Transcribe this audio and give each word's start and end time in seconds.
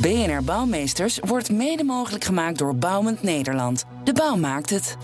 BNR 0.00 0.44
Bouwmeesters 0.44 1.18
wordt 1.24 1.52
mede 1.52 1.84
mogelijk 1.84 2.24
gemaakt 2.24 2.58
door 2.58 2.76
Bouwend 2.76 3.22
Nederland. 3.22 3.84
De 4.04 4.12
bouw 4.12 4.36
maakt 4.36 4.70
het. 4.70 4.96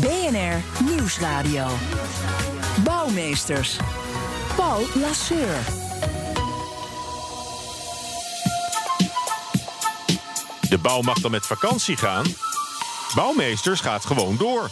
BNR 0.00 0.84
Nieuwsradio. 0.90 1.66
Bouwmeesters. 2.84 3.78
Paul 4.56 4.80
Lasseur. 4.94 5.56
De 10.68 10.78
bouw 10.82 11.00
mag 11.00 11.20
dan 11.20 11.30
met 11.30 11.46
vakantie 11.46 11.96
gaan. 11.96 12.24
Bouwmeesters 13.14 13.80
gaat 13.80 14.04
gewoon 14.04 14.36
door. 14.36 14.68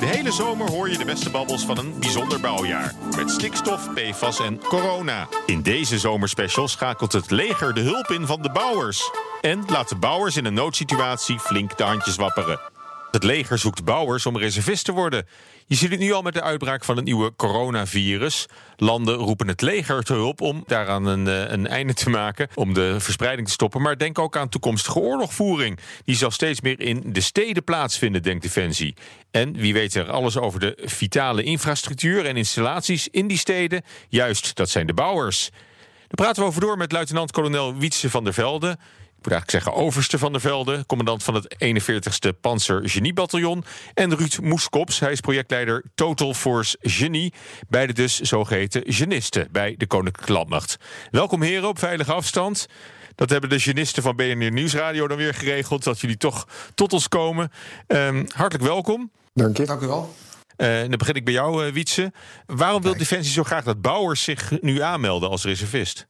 De 0.00 0.06
hele 0.06 0.32
zomer 0.32 0.70
hoor 0.70 0.90
je 0.90 0.98
de 0.98 1.04
beste 1.04 1.30
babbels 1.30 1.64
van 1.64 1.78
een 1.78 1.98
bijzonder 1.98 2.40
bouwjaar. 2.40 2.94
Met 3.16 3.30
stikstof, 3.30 3.88
PFAS 3.94 4.38
en 4.38 4.58
corona. 4.58 5.28
In 5.46 5.62
deze 5.62 5.98
zomerspecial 5.98 6.68
schakelt 6.68 7.12
het 7.12 7.30
leger 7.30 7.74
de 7.74 7.80
hulp 7.80 8.06
in 8.06 8.26
van 8.26 8.42
de 8.42 8.50
bouwers. 8.50 9.10
En 9.40 9.64
laat 9.66 9.88
de 9.88 9.96
bouwers 9.96 10.36
in 10.36 10.44
een 10.44 10.54
noodsituatie 10.54 11.38
flink 11.38 11.76
de 11.76 11.84
handjes 11.84 12.16
wapperen. 12.16 12.73
Het 13.14 13.24
leger 13.24 13.58
zoekt 13.58 13.84
bouwers 13.84 14.26
om 14.26 14.38
reservist 14.38 14.84
te 14.84 14.92
worden. 14.92 15.26
Je 15.66 15.74
ziet 15.74 15.90
het 15.90 15.98
nu 15.98 16.12
al 16.12 16.22
met 16.22 16.34
de 16.34 16.42
uitbraak 16.42 16.84
van 16.84 16.96
het 16.96 17.04
nieuwe 17.04 17.32
coronavirus. 17.36 18.46
Landen 18.76 19.14
roepen 19.14 19.48
het 19.48 19.60
leger 19.60 20.02
te 20.02 20.12
hulp 20.12 20.40
om 20.40 20.64
daaraan 20.66 21.06
een, 21.06 21.28
eh, 21.28 21.50
een 21.50 21.66
einde 21.66 21.94
te 21.94 22.10
maken, 22.10 22.48
om 22.54 22.74
de 22.74 23.00
verspreiding 23.00 23.46
te 23.46 23.52
stoppen. 23.52 23.82
Maar 23.82 23.98
denk 23.98 24.18
ook 24.18 24.36
aan 24.36 24.48
toekomstige 24.48 24.98
oorlogvoering. 24.98 25.78
Die 26.04 26.16
zal 26.16 26.30
steeds 26.30 26.60
meer 26.60 26.80
in 26.80 27.02
de 27.06 27.20
steden 27.20 27.64
plaatsvinden, 27.64 28.22
denkt 28.22 28.42
Defensie. 28.42 28.94
En 29.30 29.52
wie 29.52 29.72
weet 29.72 29.94
er 29.94 30.10
alles 30.10 30.36
over 30.36 30.60
de 30.60 30.78
vitale 30.84 31.42
infrastructuur 31.42 32.26
en 32.26 32.36
installaties 32.36 33.08
in 33.08 33.26
die 33.26 33.38
steden? 33.38 33.82
Juist, 34.08 34.56
dat 34.56 34.70
zijn 34.70 34.86
de 34.86 34.94
bouwers. 34.94 35.50
Daar 35.98 36.26
praten 36.26 36.42
we 36.42 36.48
over 36.48 36.60
door 36.60 36.76
met 36.76 36.92
luitenant-kolonel 36.92 37.76
Wietse 37.76 38.10
van 38.10 38.24
der 38.24 38.34
Velde 38.34 38.78
moet 39.24 39.32
eigenlijk 39.32 39.64
zeggen 39.64 39.84
overste 39.84 40.18
van 40.18 40.32
der 40.32 40.40
Velde, 40.40 40.86
commandant 40.86 41.22
van 41.22 41.34
het 41.34 41.56
41ste 41.64 42.40
Panzer 42.40 42.88
Geniebataljon. 42.88 43.64
En 43.94 44.16
Ruud 44.16 44.38
Moeskops, 44.42 45.00
hij 45.00 45.12
is 45.12 45.20
projectleider 45.20 45.84
Total 45.94 46.34
Force 46.34 46.78
Genie. 46.80 47.32
Beide 47.68 47.92
dus 47.92 48.20
zogeheten 48.20 48.82
genisten 48.86 49.48
bij 49.52 49.74
de 49.78 49.86
Koninklijke 49.86 50.32
Landmacht. 50.32 50.76
Welkom 51.10 51.42
heren 51.42 51.68
op 51.68 51.78
veilige 51.78 52.12
afstand. 52.12 52.66
Dat 53.14 53.30
hebben 53.30 53.50
de 53.50 53.58
genisten 53.58 54.02
van 54.02 54.16
BNR 54.16 54.52
Nieuwsradio 54.52 55.08
dan 55.08 55.16
weer 55.16 55.34
geregeld, 55.34 55.84
dat 55.84 56.00
jullie 56.00 56.16
toch 56.16 56.48
tot 56.74 56.92
ons 56.92 57.08
komen. 57.08 57.50
Um, 57.86 58.26
hartelijk 58.34 58.64
welkom. 58.64 59.10
Dank 59.34 59.56
je. 59.56 59.66
Dank 59.66 59.80
u 59.80 59.86
wel. 59.86 60.14
Uh, 60.56 60.80
dan 60.80 60.98
begin 60.98 61.14
ik 61.14 61.24
bij 61.24 61.34
jou, 61.34 61.66
uh, 61.66 61.72
Wietse. 61.72 62.12
Waarom 62.46 62.82
wil 62.82 62.96
Defensie 62.96 63.32
zo 63.32 63.44
graag 63.44 63.64
dat 63.64 63.80
bouwers 63.80 64.22
zich 64.22 64.60
nu 64.60 64.80
aanmelden 64.80 65.30
als 65.30 65.44
reservist? 65.44 66.06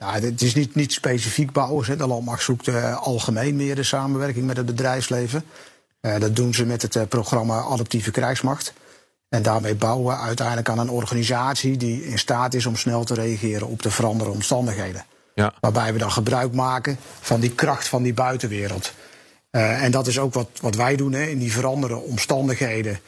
Nou, 0.00 0.24
het 0.24 0.42
is 0.42 0.54
niet, 0.54 0.74
niet 0.74 0.92
specifiek 0.92 1.52
bouwers. 1.52 1.88
Hè. 1.88 1.96
De 1.96 2.06
landmacht 2.06 2.42
zoekt 2.42 2.68
uh, 2.68 2.96
algemeen 2.96 3.56
meer 3.56 3.74
de 3.74 3.82
samenwerking 3.82 4.46
met 4.46 4.56
het 4.56 4.66
bedrijfsleven. 4.66 5.44
Uh, 6.00 6.18
dat 6.18 6.36
doen 6.36 6.54
ze 6.54 6.66
met 6.66 6.82
het 6.82 6.94
uh, 6.94 7.02
programma 7.08 7.60
Adaptieve 7.60 8.10
Krijgsmacht. 8.10 8.72
En 9.28 9.42
daarmee 9.42 9.74
bouwen 9.74 10.14
we 10.14 10.20
uiteindelijk 10.20 10.68
aan 10.68 10.78
een 10.78 10.90
organisatie 10.90 11.76
die 11.76 12.04
in 12.04 12.18
staat 12.18 12.54
is 12.54 12.66
om 12.66 12.76
snel 12.76 13.04
te 13.04 13.14
reageren 13.14 13.66
op 13.66 13.82
de 13.82 13.90
veranderde 13.90 14.32
omstandigheden. 14.32 15.04
Ja. 15.34 15.54
Waarbij 15.60 15.92
we 15.92 15.98
dan 15.98 16.12
gebruik 16.12 16.52
maken 16.52 16.98
van 17.20 17.40
die 17.40 17.54
kracht 17.54 17.88
van 17.88 18.02
die 18.02 18.14
buitenwereld. 18.14 18.92
en 19.50 19.90
dat 19.90 20.06
is 20.06 20.18
ook 20.18 20.34
wat, 20.34 20.48
wat 20.60 20.74
wij 20.74 20.96
doen 20.96 21.12
hè, 21.12 21.22
in 21.22 21.38
die 21.38 21.52
veranderde 21.52 21.96
omstandigheden. 21.96 23.00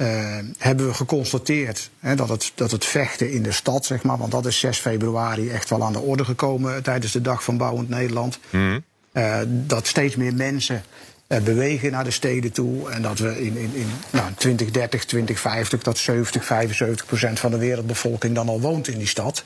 Uh, 0.00 0.38
hebben 0.58 0.86
we 0.86 0.94
geconstateerd 0.94 1.90
hè, 1.98 2.14
dat, 2.14 2.28
het, 2.28 2.52
dat 2.54 2.70
het 2.70 2.84
vechten 2.84 3.32
in 3.32 3.42
de 3.42 3.52
stad, 3.52 3.84
zeg 3.86 4.02
maar, 4.02 4.18
want 4.18 4.30
dat 4.30 4.46
is 4.46 4.58
6 4.58 4.78
februari 4.78 5.50
echt 5.50 5.70
wel 5.70 5.84
aan 5.84 5.92
de 5.92 6.00
orde 6.00 6.24
gekomen 6.24 6.82
tijdens 6.82 7.12
de 7.12 7.20
Dag 7.20 7.44
van 7.44 7.56
Bouwend 7.56 7.88
Nederland. 7.88 8.38
Mm. 8.50 8.84
Uh, 9.12 9.38
dat 9.46 9.86
steeds 9.86 10.16
meer 10.16 10.34
mensen 10.34 10.82
uh, 11.28 11.40
bewegen 11.40 11.90
naar 11.90 12.04
de 12.04 12.10
steden 12.10 12.52
toe. 12.52 12.90
En 12.90 13.02
dat 13.02 13.18
we 13.18 13.44
in, 13.44 13.56
in, 13.56 13.70
in 13.74 13.90
nou, 14.10 14.32
2030, 14.36 15.04
2050, 15.04 15.82
dat 15.82 15.98
70, 15.98 16.44
75 16.44 17.06
procent 17.06 17.40
van 17.40 17.50
de 17.50 17.58
wereldbevolking 17.58 18.34
dan 18.34 18.48
al 18.48 18.60
woont 18.60 18.88
in 18.88 18.98
die 18.98 19.08
stad. 19.08 19.44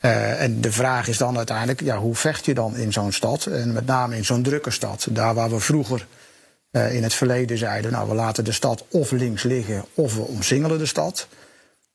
en 0.00 0.60
de 0.60 0.72
vraag 0.72 1.08
is 1.08 1.18
dan 1.18 1.36
uiteindelijk, 1.36 1.80
ja, 1.80 1.98
hoe 1.98 2.14
vecht 2.14 2.44
je 2.44 2.54
dan 2.54 2.76
in 2.76 2.92
zo'n 2.92 3.12
stad? 3.12 3.46
En 3.46 3.72
met 3.72 3.86
name 3.86 4.16
in 4.16 4.24
zo'n 4.24 4.42
drukke 4.42 4.70
stad. 4.70 5.06
Daar 5.10 5.34
waar 5.34 5.50
we 5.50 5.60
vroeger 5.60 6.06
uh, 6.78 6.94
in 6.94 7.02
het 7.02 7.14
verleden 7.14 7.58
zeiden, 7.58 7.92
nou 7.92 8.08
we 8.08 8.14
laten 8.14 8.44
de 8.44 8.52
stad 8.52 8.84
of 8.88 9.10
links 9.10 9.42
liggen 9.42 9.84
of 9.94 10.14
we 10.14 10.22
omsingelen 10.22 10.78
de 10.78 10.86
stad. 10.86 11.28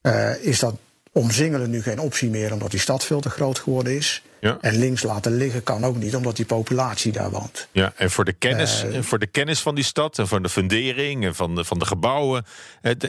Uh, 0.02 0.46
is 0.46 0.60
dat 0.60 0.76
omsingelen 1.12 1.70
nu 1.70 1.82
geen 1.82 2.00
optie 2.00 2.30
meer 2.30 2.54
omdat 2.54 2.72
die 2.72 2.80
stad 2.80 3.06
veel 3.06 3.22
te 3.22 3.30
groot 3.30 3.60
geworden 3.60 3.96
is. 3.96 4.24
Ja. 4.40 4.58
En 4.62 4.78
links 4.78 5.04
laten 5.04 5.38
liggen 5.38 5.64
kan 5.64 5.86
ook 5.86 5.96
niet 5.96 6.16
omdat 6.16 6.36
die 6.36 6.46
populatie 6.46 7.12
daar 7.12 7.30
woont. 7.30 7.68
Ja, 7.72 7.94
en 7.96 8.12
voor 8.12 8.26
de 8.26 8.34
kennis, 8.34 8.84
uh, 8.84 9.02
voor 9.02 9.20
de 9.20 9.28
kennis 9.28 9.60
van 9.60 9.76
die 9.76 9.84
stad 9.84 10.20
en 10.20 10.28
van 10.28 10.44
de 10.44 10.50
fundering 10.50 11.26
en 11.26 11.36
van 11.36 11.56
de, 11.56 11.64
van 11.64 11.80
de 11.80 11.86
gebouwen, 11.86 12.46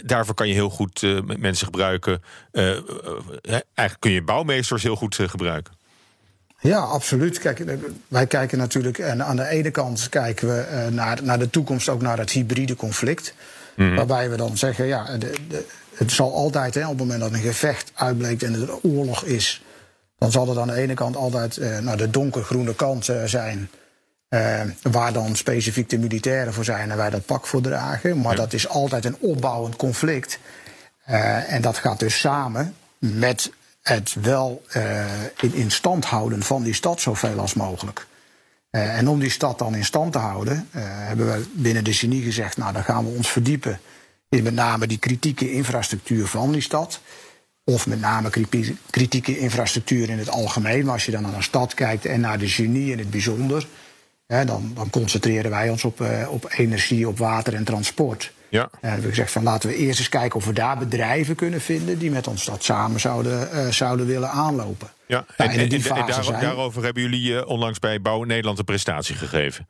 daarvoor 0.05 0.35
kan 0.35 0.49
je 0.49 0.55
heel 0.55 0.71
goed 0.71 1.03
mensen 1.39 1.67
gebruiken. 1.67 2.23
eigenlijk 2.53 3.97
kun 3.99 4.11
je 4.11 4.23
bouwmeesters 4.23 4.83
heel 4.83 4.97
goed 4.97 5.15
gebruiken. 5.15 5.73
Ja, 6.69 6.79
absoluut. 6.79 7.39
Kijk, 7.39 7.61
eh, 7.61 7.77
wij 8.09 8.27
kijken 8.27 8.59
natuurlijk, 8.59 8.99
en 8.99 9.25
aan 9.25 9.37
de 9.37 9.47
ene 9.47 9.71
kant 9.71 10.09
kijken 10.09 10.49
we 10.49 10.61
eh, 10.61 10.87
naar, 10.87 11.23
naar 11.23 11.39
de 11.39 11.51
toekomst, 11.51 11.89
ook 11.89 12.03
naar 12.03 12.19
het 12.19 12.31
hybride 12.31 12.77
conflict. 12.77 13.35
Mm. 13.77 13.97
Waarbij 13.97 14.31
we 14.31 14.37
dan 14.37 14.57
zeggen, 14.57 14.87
ja, 14.87 15.17
de, 15.17 15.33
de, 15.49 15.65
het 15.95 16.13
zal 16.13 16.35
altijd, 16.35 16.75
hè, 16.75 16.83
op 16.83 16.89
het 16.89 16.99
moment 16.99 17.21
dat 17.21 17.33
een 17.33 17.41
gevecht 17.41 17.93
uitbleekt 17.95 18.43
en 18.43 18.55
er 18.55 18.79
oorlog 18.83 19.25
is, 19.25 19.65
dan 20.19 20.33
zal 20.33 20.49
het 20.49 20.59
aan 20.59 20.67
de 20.67 20.75
ene 20.75 20.95
kant 20.95 21.17
altijd 21.17 21.57
uh, 21.57 21.79
naar 21.79 21.97
de 21.97 22.11
donkergroene 22.11 22.75
kant 22.75 23.09
uh, 23.09 23.25
zijn. 23.25 23.71
Uh, 24.29 24.61
waar 24.83 25.13
dan 25.13 25.37
specifiek 25.37 25.91
de 25.91 25.99
militairen 25.99 26.53
voor 26.53 26.65
zijn 26.65 26.91
en 26.91 26.97
wij 26.97 27.11
dat 27.11 27.27
pak 27.27 27.47
voor 27.47 27.61
dragen. 27.61 28.21
Maar 28.21 28.33
ja. 28.33 28.39
dat 28.39 28.53
is 28.53 28.69
altijd 28.69 29.05
een 29.05 29.17
opbouwend 29.21 29.77
conflict. 29.77 30.39
en 31.49 31.63
dat 31.63 31.79
gaat 31.79 31.99
dus 31.99 32.21
samen 32.21 32.75
met 32.99 33.51
het 33.89 34.17
wel 34.21 34.63
uh, 34.77 35.23
in, 35.41 35.55
in 35.55 35.71
stand 35.71 36.05
houden 36.05 36.43
van 36.43 36.63
die 36.63 36.75
stad 36.75 37.01
zoveel 37.01 37.39
als 37.39 37.55
mogelijk. 37.55 38.07
Uh, 38.71 38.99
en 38.99 39.09
om 39.09 39.19
die 39.19 39.31
stad 39.31 39.59
dan 39.59 39.75
in 39.75 39.85
stand 39.85 40.13
te 40.13 40.19
houden, 40.19 40.69
uh, 40.77 40.83
hebben 40.85 41.27
we 41.27 41.47
binnen 41.53 41.85
de 41.85 41.93
genie 41.93 42.23
gezegd, 42.23 42.57
nou 42.57 42.73
dan 42.73 42.85
gaan 42.85 43.05
we 43.05 43.17
ons 43.17 43.31
verdiepen 43.31 43.81
in 44.29 44.43
met 44.43 44.55
name 44.55 44.87
die 44.87 44.99
kritieke 44.99 45.53
infrastructuur 45.53 46.27
van 46.27 46.53
die 46.53 46.61
stad. 46.61 47.01
Of 47.65 47.87
met 47.87 48.01
name 48.01 48.31
kritieke 48.91 49.39
infrastructuur 49.39 50.11
in 50.11 50.19
het 50.19 50.29
algemeen. 50.29 50.85
Maar 50.85 50.93
als 50.93 51.05
je 51.05 51.11
dan 51.11 51.23
naar 51.23 51.35
een 51.35 51.43
stad 51.43 51.75
kijkt 51.75 52.05
en 52.05 52.21
naar 52.21 52.39
de 52.39 52.49
genie 52.49 52.91
in 52.91 52.99
het 52.99 53.11
bijzonder, 53.11 53.67
hè, 54.27 54.45
dan, 54.45 54.73
dan 54.75 54.91
concentreren 54.91 55.51
wij 55.51 55.71
ons 55.71 55.85
op, 55.85 56.05
op 56.29 56.53
energie, 56.57 57.09
op 57.09 57.19
water 57.19 57.55
en 57.55 57.65
transport. 57.65 58.33
Ja. 58.55 58.69
We 58.81 58.87
hebben 58.87 59.09
gezegd 59.09 59.31
van 59.31 59.43
laten 59.43 59.69
we 59.69 59.77
eerst 59.77 59.99
eens 59.99 60.09
kijken 60.09 60.37
of 60.37 60.47
we 60.47 60.53
daar 60.53 60.79
bedrijven 60.79 61.35
kunnen 61.35 61.61
vinden 61.61 61.99
die 61.99 62.11
met 62.11 62.27
ons 62.27 62.45
dat 62.45 62.65
samen 62.65 63.01
zouden, 63.01 63.49
uh, 63.53 63.69
zouden 63.69 64.07
willen 64.07 64.31
aanlopen. 64.31 64.89
Ja, 65.07 65.25
en, 65.37 65.49
en, 65.49 65.59
en, 65.59 65.71
en 65.71 66.07
daar, 66.07 66.41
daarover 66.41 66.85
hebben 66.85 67.03
jullie 67.03 67.31
uh, 67.31 67.47
onlangs 67.47 67.79
bij 67.79 68.01
Bouw 68.01 68.23
Nederland 68.23 68.59
een 68.59 68.65
prestatie 68.65 69.15
gegeven. 69.15 69.69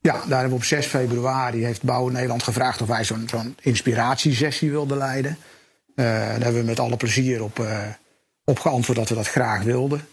Ja, 0.00 0.12
daar 0.12 0.38
hebben 0.38 0.48
we 0.48 0.54
op 0.54 0.64
6 0.64 0.86
februari 0.86 1.64
heeft 1.64 1.82
Bouw 1.82 2.08
Nederland 2.08 2.42
gevraagd 2.42 2.82
of 2.82 2.88
wij 2.88 3.04
zo'n 3.04 3.28
zo'n 3.30 3.56
inspiratiesessie 3.60 4.70
wilden 4.70 4.98
leiden. 4.98 5.38
Daar 5.94 6.40
hebben 6.40 6.60
we 6.60 6.66
met 6.66 6.80
alle 6.80 6.96
plezier 6.96 7.42
op, 7.42 7.66
op 8.44 8.58
geantwoord 8.58 8.98
dat 8.98 9.08
we 9.08 9.14
dat 9.14 9.28
graag 9.28 9.62
wilden. 9.62 10.06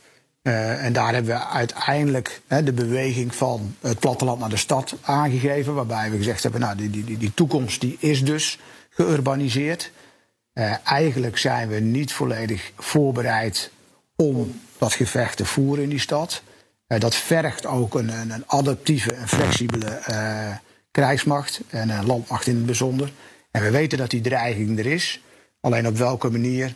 Uh, 0.43 0.85
en 0.85 0.93
daar 0.93 1.13
hebben 1.13 1.35
we 1.35 1.45
uiteindelijk 1.45 2.41
hè, 2.47 2.63
de 2.63 2.73
beweging 2.73 3.35
van 3.35 3.75
het 3.79 3.99
platteland 3.99 4.39
naar 4.39 4.49
de 4.49 4.57
stad 4.57 4.95
aangegeven. 5.01 5.73
Waarbij 5.73 6.11
we 6.11 6.17
gezegd 6.17 6.43
hebben, 6.43 6.61
nou, 6.61 6.75
die, 6.75 6.89
die, 6.89 7.17
die 7.17 7.33
toekomst 7.33 7.81
die 7.81 7.97
is 7.99 8.23
dus 8.23 8.59
geurbaniseerd. 8.89 9.91
Uh, 10.53 10.75
eigenlijk 10.83 11.37
zijn 11.37 11.69
we 11.69 11.79
niet 11.79 12.13
volledig 12.13 12.71
voorbereid 12.77 13.71
om 14.15 14.59
dat 14.77 14.93
gevecht 14.93 15.37
te 15.37 15.45
voeren 15.45 15.83
in 15.83 15.89
die 15.89 15.99
stad. 15.99 16.41
Uh, 16.87 16.99
dat 16.99 17.15
vergt 17.15 17.65
ook 17.65 17.95
een, 17.95 18.31
een 18.31 18.43
adaptieve 18.47 19.13
en 19.13 19.27
flexibele 19.27 20.01
krijgsmacht 20.91 21.61
en 21.67 21.89
een 21.89 22.05
landmacht 22.05 22.47
in 22.47 22.55
het 22.55 22.65
bijzonder. 22.65 23.11
En 23.51 23.61
we 23.61 23.71
weten 23.71 23.97
dat 23.97 24.09
die 24.09 24.21
dreiging 24.21 24.79
er 24.79 24.85
is. 24.85 25.21
Alleen 25.61 25.87
op 25.87 25.97
welke 25.97 26.29
manier 26.29 26.73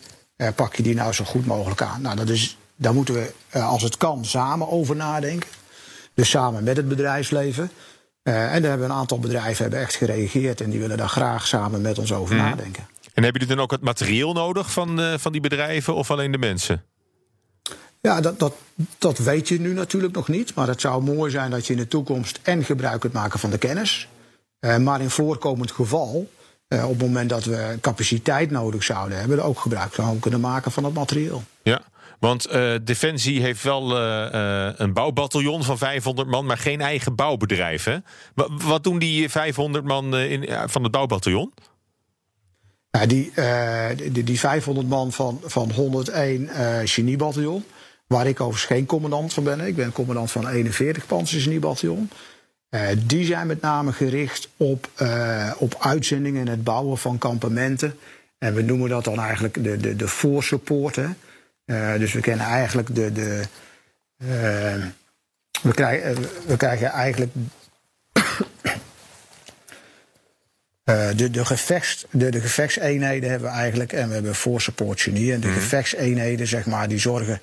pak 0.55 0.75
je 0.75 0.83
die 0.83 0.95
nou 0.95 1.13
zo 1.13 1.23
goed 1.23 1.45
mogelijk 1.45 1.81
aan? 1.81 2.01
Nou, 2.01 2.15
dat 2.15 2.29
is 2.29 2.57
Daar 2.77 2.93
moeten 2.93 3.13
we, 3.13 3.59
als 3.59 3.83
het 3.83 3.97
kan, 3.97 4.25
samen 4.25 4.69
over 4.69 4.95
nadenken. 4.95 5.49
Dus 6.13 6.29
samen 6.29 6.63
met 6.63 6.77
het 6.77 6.87
bedrijfsleven. 6.87 7.71
en 8.23 8.61
daar 8.61 8.69
hebben 8.69 8.89
een 8.89 8.95
aantal 8.95 9.19
bedrijven 9.19 9.61
hebben 9.61 9.79
echt 9.79 9.95
gereageerd 9.95 10.61
en 10.61 10.69
die 10.69 10.79
willen 10.79 10.97
daar 10.97 11.09
graag 11.09 11.47
samen 11.47 11.81
met 11.81 11.99
ons 11.99 12.13
over 12.13 12.35
mhm. 12.35 12.45
nadenken. 12.45 12.87
En 13.13 13.23
hebben 13.23 13.41
jullie 13.41 13.55
dan 13.55 13.63
ook 13.63 13.71
het 13.71 13.81
materieel 13.81 14.33
nodig 14.33 14.71
van, 14.71 15.19
van 15.19 15.31
die 15.31 15.41
bedrijven 15.41 15.95
of 15.95 16.11
alleen 16.11 16.31
de 16.31 16.37
mensen? 16.37 16.83
Ja, 18.01 18.21
dat, 18.21 18.39
dat, 18.39 18.53
dat 18.97 19.17
weet 19.17 19.47
je 19.47 19.59
nu 19.59 19.73
natuurlijk 19.73 20.13
nog 20.13 20.27
niet. 20.27 20.53
Maar 20.55 20.67
het 20.67 20.81
zou 20.81 21.03
mooi 21.03 21.31
zijn 21.31 21.51
dat 21.51 21.67
je 21.67 21.73
in 21.73 21.79
de 21.79 21.87
toekomst 21.87 22.39
en 22.43 22.63
gebruik 22.63 22.99
kunt 22.99 23.13
maken 23.13 23.39
van 23.39 23.49
de 23.49 23.57
kennis. 23.57 24.07
Uh, 24.59 24.77
maar 24.77 25.01
in 25.01 25.09
voorkomend 25.09 25.71
geval, 25.71 26.29
op 26.67 26.89
het 26.89 27.01
moment 27.01 27.29
dat 27.29 27.43
we 27.43 27.77
capaciteit 27.81 28.51
nodig 28.51 28.83
zouden 28.83 29.19
hebben, 29.19 29.43
ook 29.43 29.59
gebruik 29.59 29.93
zouden 29.93 30.19
kunnen 30.19 30.39
maken 30.39 30.71
van 30.71 30.83
het 30.83 30.93
materieel. 30.93 31.43
Ja. 31.61 31.81
Want 32.19 32.53
uh, 32.53 32.75
Defensie 32.83 33.41
heeft 33.41 33.63
wel 33.63 33.97
een 33.97 34.93
bouwbataljon 34.93 35.63
van 35.63 35.77
500 35.77 36.27
man, 36.27 36.45
maar 36.45 36.57
geen 36.57 36.81
eigen 36.81 37.15
bouwbedrijf. 37.15 37.99
Wat 38.63 38.83
doen 38.83 38.99
die 38.99 39.29
500 39.29 39.85
man 39.85 40.17
in, 40.17 40.69
van 40.69 40.83
het 40.83 40.91
bouwbataljon? 40.91 41.53
Ja, 42.91 43.05
die, 43.05 43.31
die, 44.11 44.23
die, 44.23 44.39
500 44.39 44.87
man 44.87 45.11
van, 45.11 45.39
van 45.43 45.71
101 45.71 46.49
geniebataljon, 46.87 47.63
Waar 48.07 48.27
ik 48.27 48.39
overigens 48.39 48.71
geen 48.71 48.85
commandant 48.85 49.33
van 49.33 49.43
ben. 49.43 49.59
Ik 49.59 49.75
ben 49.75 49.91
commandant 49.91 50.31
van 50.31 50.47
41 50.47 51.05
Panzergeniebataljon. 51.05 52.09
Die 53.05 53.25
zijn 53.25 53.47
met 53.47 53.61
name 53.61 53.91
gericht 53.91 54.49
op, 54.57 54.89
op 55.57 55.75
uitzendingen 55.79 56.41
en 56.41 56.47
het 56.47 56.63
bouwen 56.63 56.97
van 56.97 57.17
kampementen. 57.17 57.95
En 58.37 58.53
we 58.53 58.61
noemen 58.61 58.89
dat 58.89 59.03
dan 59.03 59.19
eigenlijk 59.19 59.63
de, 59.63 59.77
de, 59.77 59.95
de 59.95 60.07
dus 61.97 62.13
we 62.13 62.21
kennen 62.21 62.45
eigenlijk 62.45 62.95
de. 62.95 63.11
de 63.11 63.43
we, 65.61 65.73
krijgen, 65.73 66.15
we 66.45 66.57
krijgen 66.57 66.89
eigenlijk. 66.89 67.31
de, 71.15 71.29
de, 71.31 71.45
gevechts, 71.45 72.05
de, 72.11 72.29
de 72.29 72.41
gevechtseenheden 72.41 73.29
hebben 73.29 73.49
we 73.49 73.55
eigenlijk. 73.55 73.93
En 73.93 74.07
we 74.07 74.13
hebben 74.13 74.35
voorsupport 74.35 75.01
genie. 75.01 75.33
En 75.33 75.39
de 75.39 75.47
mm 75.47 75.53
gevechtseenheden, 75.53 76.47
zeg 76.47 76.65
maar, 76.65 76.87
die 76.87 76.99
zorgen 76.99 77.41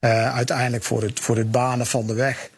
uh, 0.00 0.34
uiteindelijk 0.34 0.84
voor 0.84 1.02
het, 1.02 1.20
voor 1.20 1.36
het 1.36 1.50
banen 1.50 1.86
van 1.86 2.06
de 2.06 2.14
weg. 2.14 2.50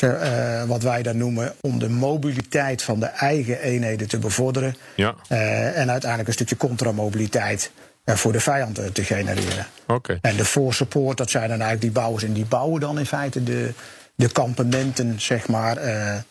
Uh, 0.00 0.64
wat 0.64 0.82
wij 0.82 1.02
dan 1.02 1.16
noemen 1.16 1.54
om 1.60 1.78
de 1.78 1.88
mobiliteit 1.88 2.82
van 2.82 3.00
de 3.00 3.06
eigen 3.06 3.60
eenheden 3.60 4.08
te 4.08 4.18
bevorderen. 4.18 4.76
Ja. 4.94 5.14
En 5.28 5.90
uiteindelijk 5.90 6.28
een 6.28 6.34
stukje 6.34 6.56
contramobiliteit 6.56 7.70
voor 8.04 8.32
de 8.32 8.40
vijand 8.40 8.94
te 8.94 9.04
genereren. 9.04 9.66
Okay. 9.86 10.18
En 10.20 10.36
de 10.36 10.44
force 10.44 10.76
support, 10.76 11.16
dat 11.16 11.30
zijn 11.30 11.48
dan 11.48 11.60
eigenlijk 11.60 11.80
die 11.80 12.02
bouwers. 12.02 12.24
En 12.24 12.32
die 12.32 12.46
bouwen 12.46 12.80
dan 12.80 12.98
in 12.98 13.06
feite 13.06 13.42
de, 13.42 13.72
de 14.14 14.28
kampementen, 14.28 15.20
zeg 15.20 15.48
maar, 15.48 15.78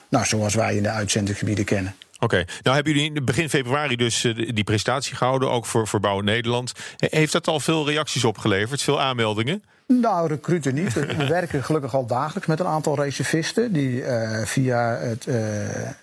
nou, 0.09 0.25
zoals 0.25 0.53
wij 0.53 0.75
in 0.75 0.83
de 0.83 0.89
uitzendgebieden 0.89 1.65
kennen. 1.65 1.95
Oké, 2.19 2.45
nou 2.61 2.75
hebben 2.75 2.93
jullie 2.93 3.13
in 3.13 3.25
begin 3.25 3.49
februari 3.49 3.95
dus 3.95 4.21
die 4.35 4.63
presentatie 4.63 5.15
gehouden, 5.15 5.49
ook 5.49 5.65
voor, 5.65 5.87
voor 5.87 5.99
Bouw 5.99 6.19
Nederland. 6.19 6.71
Heeft 6.97 7.31
dat 7.31 7.47
al 7.47 7.59
veel 7.59 7.85
reacties 7.85 8.23
opgeleverd, 8.23 8.81
veel 8.81 9.01
aanmeldingen? 9.01 9.63
Nou, 9.87 10.27
recruten 10.27 10.73
niet. 10.73 10.93
We 10.93 11.27
werken 11.27 11.63
gelukkig 11.63 11.95
al 11.95 12.05
dagelijks 12.05 12.47
met 12.47 12.59
een 12.59 12.65
aantal 12.65 12.95
reservisten 12.95 13.73
die 13.73 14.01
uh, 14.01 14.45
via 14.45 14.97
het 14.97 15.25
uh, 15.25 15.35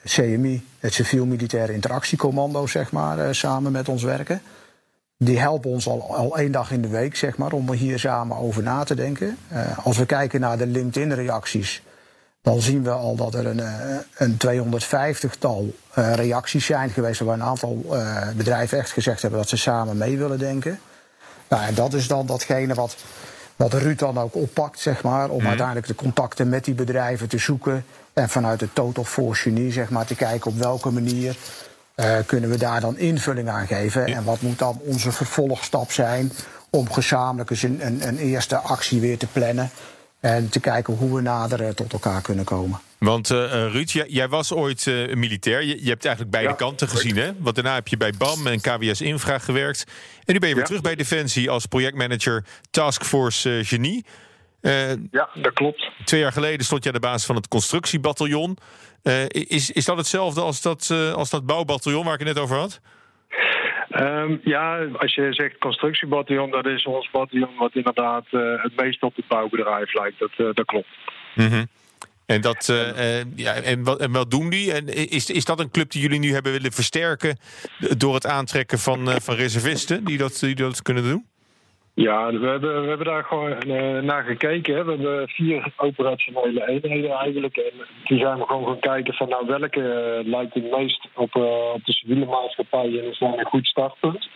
CMI, 0.05 0.66
het 0.78 0.94
Civiel 0.94 1.26
Militaire 1.26 1.73
Interactiecommando, 1.73 2.66
zeg 2.66 2.93
maar, 2.93 3.34
samen 3.34 3.73
met 3.73 3.88
ons 3.88 4.02
werken. 4.02 4.43
Die 5.25 5.40
helpen 5.40 5.70
ons 5.70 5.88
al, 5.88 6.17
al 6.17 6.37
één 6.37 6.52
dag 6.52 6.70
in 6.70 6.82
de 6.82 6.88
week, 6.88 7.17
zeg 7.17 7.37
maar, 7.37 7.52
om 7.52 7.72
hier 7.72 7.99
samen 7.99 8.37
over 8.37 8.62
na 8.62 8.84
te 8.84 8.94
denken. 8.94 9.38
als 9.82 9.96
we 9.96 10.06
kijken 10.06 10.40
naar 10.40 10.58
de 10.58 10.67
LinkedIn-reacties, 10.67 11.82
dan 12.43 12.61
zien 12.61 12.82
we 12.82 12.90
al 12.90 13.17
dat 13.17 13.34
er 13.34 13.46
een, 13.46 13.62
een 14.17 14.37
250-tal 14.46 15.75
reacties 15.94 16.67
zijn 16.67 16.90
geweest, 16.90 17.20
waar 17.20 17.34
een 17.34 17.43
aantal 17.43 17.84
bedrijven 18.37 18.78
echt 18.78 18.90
gezegd 18.90 19.22
hebben 19.22 19.40
dat 19.40 19.49
ze 19.49 19.56
samen 19.56 19.96
mee 19.96 20.19
willen 20.19 20.38
denken. 20.38 20.81
Nou, 21.49 21.62
en 21.62 21.75
dat 21.75 21.93
is 21.93 22.08
dan 22.08 22.26
datgene 22.26 22.75
wat 22.75 22.96
wat 23.61 23.73
Ruud 23.73 23.99
dan 23.99 24.19
ook 24.19 24.34
oppakt, 24.34 24.78
zeg 24.78 25.02
maar, 25.02 25.28
om 25.28 25.38
mhm. 25.38 25.46
uiteindelijk 25.46 25.87
de 25.87 25.94
contacten 25.94 26.49
met 26.49 26.64
die 26.64 26.75
bedrijven 26.75 27.28
te 27.28 27.38
zoeken. 27.38 27.84
En 28.12 28.28
vanuit 28.28 28.61
het 28.61 28.75
Total 28.75 29.05
Force 29.05 29.43
Genie, 29.43 29.73
zeg 29.73 29.90
maar, 29.90 30.06
te 30.06 30.14
kijken 30.14 30.50
op 30.50 30.58
welke 30.58 30.90
manier 30.90 31.37
uh, 32.00 32.17
kunnen 32.26 32.50
we 32.50 32.58
daar 32.58 32.81
dan 32.81 32.99
invulling 32.99 33.49
aan 33.49 33.67
geven. 33.67 34.06
En 34.06 34.25
wat 34.25 34.41
moet 34.41 34.58
dan 34.58 34.81
onze 34.85 35.12
vervolgstap 35.12 35.93
zijn 35.93 36.32
om 36.70 36.93
gezamenlijk 36.93 37.50
eens 37.50 37.62
een, 37.62 37.87
een, 37.87 38.08
een 38.08 38.19
eerste 38.19 38.56
actie 38.56 39.00
weer 39.00 39.19
te 39.19 39.26
plannen. 39.26 39.70
En 40.20 40.49
te 40.49 40.61
kijken 40.61 40.94
hoe 40.94 41.14
we 41.14 41.20
nader 41.20 41.75
tot 41.75 41.93
elkaar 41.93 42.23
kunnen 42.23 42.44
komen. 42.44 42.81
Want 42.99 43.31
uh, 43.31 43.38
Ruud, 43.50 43.91
jij, 43.91 44.29
was 44.29 44.52
ooit 44.52 44.87
uh, 44.87 45.14
militair. 45.14 45.62
Je, 45.62 45.85
je, 45.85 45.88
hebt 45.88 46.05
eigenlijk 46.05 46.35
beide 46.37 46.56
kanten 46.56 46.88
gezien, 46.88 47.17
hè? 47.17 47.31
Want 47.38 47.55
daarna 47.55 47.75
heb 47.75 47.88
je 47.88 47.97
bij 47.97 48.12
BAM 48.19 48.47
en 48.47 48.61
KWS 48.61 49.00
Infra 49.00 49.38
gewerkt. 49.38 49.85
En 50.25 50.32
nu 50.32 50.38
ben 50.38 50.49
je 50.49 50.55
weer 50.55 50.64
terug 50.64 50.81
bij 50.81 50.94
Defensie 50.94 51.50
als 51.50 51.67
projectmanager 51.67 52.44
Taskforce 52.70 53.50
uh, 53.50 53.64
Genie. 53.64 54.05
ja, 55.11 55.29
dat 55.35 55.52
klopt. 55.52 55.91
Twee 56.05 56.20
jaar 56.20 56.32
geleden 56.32 56.64
stond 56.64 56.82
je 56.82 56.88
aan 56.88 56.94
de 56.94 57.06
basis 57.06 57.26
van 57.26 57.37
het 57.37 57.49
constructiebataljon. 57.49 58.56
Is, 59.29 59.70
is 59.70 59.85
dat 59.85 59.97
hetzelfde 59.97 60.41
als 60.41 60.62
dat, 60.62 60.91
als 61.14 61.31
dat 61.31 61.47
bouwbataljon 61.47 62.05
waar 62.05 62.14
ik 62.14 62.26
het 62.26 62.29
net 62.29 62.38
over 62.38 62.56
had? 62.56 62.81
Um, 63.91 64.41
ja, 64.44 64.85
als 64.85 65.14
je 65.14 65.32
zegt 65.32 65.58
constructiebataljon, 65.58 66.50
dat 66.50 66.67
is 66.67 66.85
ons 66.85 67.11
bataljon 67.11 67.56
wat 67.58 67.75
inderdaad 67.75 68.25
het 68.62 68.76
meest 68.76 69.02
op 69.02 69.17
het 69.17 69.29
bouwbedrijf 69.29 69.94
lijkt. 69.94 70.19
Dat, 70.19 70.56
dat 70.56 70.64
klopt. 70.64 70.88
Mm 71.35 71.69
en, 72.31 72.41
dat, 72.41 72.69
uh, 72.70 73.23
ja, 73.37 73.55
en, 73.55 73.82
wat, 73.82 74.00
en 74.00 74.12
wat 74.12 74.31
doen 74.31 74.50
die? 74.50 74.73
En 74.73 74.88
is, 75.11 75.31
is 75.31 75.44
dat 75.44 75.61
een 75.61 75.70
club 75.70 75.91
die 75.91 76.02
jullie 76.02 76.19
nu 76.19 76.32
hebben 76.32 76.52
willen 76.52 76.73
versterken 76.73 77.38
door 77.97 78.14
het 78.14 78.26
aantrekken 78.26 78.79
van, 78.79 79.08
uh, 79.08 79.14
van 79.17 79.35
reservisten 79.35 80.05
die 80.05 80.19
dat, 80.19 80.38
die 80.38 80.55
dat 80.55 80.82
kunnen 80.82 81.02
doen? 81.02 81.26
Ja, 81.94 82.32
we 82.32 82.46
hebben, 82.46 82.82
we 82.82 82.88
hebben 82.88 83.06
daar 83.06 83.25
gewoon 83.25 83.56
uh, 83.66 83.98
naar 83.98 84.25
gekeken. 84.25 84.75
Hè. 84.75 84.84
We 84.84 84.90
hebben 84.90 85.28
vier 85.28 85.72
operationele 85.76 86.69
eenheden 86.69 87.10
eigenlijk. 87.10 87.56
En 87.56 87.72
toen 88.04 88.19
zijn 88.19 88.38
we 88.38 88.46
gewoon 88.46 88.66
gaan 88.66 88.78
kijken 88.78 89.14
van 89.14 89.28
nou, 89.28 89.46
welke 89.46 90.22
lijkt 90.25 90.54
het 90.54 90.70
meest 90.70 91.08
op, 91.14 91.34
op 91.75 91.84
de 91.84 91.92
civiele 91.92 92.26
maatschappij 92.26 92.98
en 92.98 93.04
is 93.04 93.19
dan 93.19 93.38
een 93.38 93.44
goed 93.44 93.66
startpunt. 93.66 94.28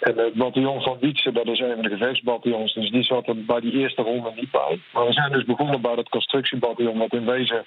En 0.00 0.18
het 0.18 0.34
bataljon 0.34 0.82
van 0.82 0.98
Wietse, 1.00 1.32
dat 1.32 1.46
is 1.46 1.60
een 1.60 1.74
van 1.74 1.82
de 1.82 1.88
gevechtsbataljons, 1.88 2.74
dus 2.74 2.90
die 2.90 3.02
zat 3.02 3.28
er 3.28 3.44
bij 3.44 3.60
die 3.60 3.72
eerste 3.72 4.02
ronde 4.02 4.32
niet 4.34 4.50
bij. 4.50 4.80
Maar 4.92 5.06
we 5.06 5.12
zijn 5.12 5.32
dus 5.32 5.44
begonnen 5.44 5.80
bij 5.80 5.94
dat 5.94 6.08
constructiebataljon, 6.08 6.98
wat 6.98 7.12
in 7.12 7.26
wezen 7.26 7.66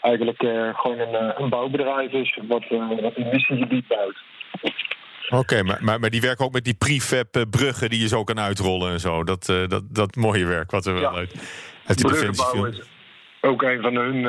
eigenlijk 0.00 0.38
gewoon 0.76 0.98
een, 0.98 1.14
eh, 1.14 1.38
een, 1.38 1.48
bouwbedrijf 1.48 2.12
is, 2.12 2.38
wat, 2.42 2.64
wat 2.68 3.16
een 3.16 3.28
missiegebied 3.32 3.86
bouwt. 3.86 4.16
Oké, 5.30 5.62
maar, 5.62 5.78
maar, 5.80 6.00
maar, 6.00 6.10
die 6.10 6.20
werken 6.20 6.44
ook 6.44 6.52
met 6.52 6.64
die 6.64 6.74
prefab 6.74 7.44
bruggen 7.50 7.90
die 7.90 8.00
je 8.00 8.08
zo 8.08 8.24
kan 8.24 8.40
uitrollen 8.40 8.92
en 8.92 9.00
zo. 9.00 9.24
Dat, 9.24 9.46
dat, 9.46 9.82
dat 9.88 10.16
mooie 10.16 10.46
werk 10.46 10.70
wat 10.70 10.86
er 10.86 10.94
wel 10.94 11.16
uit, 11.16 11.34
uit 11.84 11.98
de 11.98 12.08
defensie 12.08 12.68
is 12.68 12.80
ook 13.40 13.62
een 13.62 13.80
van 13.82 13.94
hun, 13.94 14.24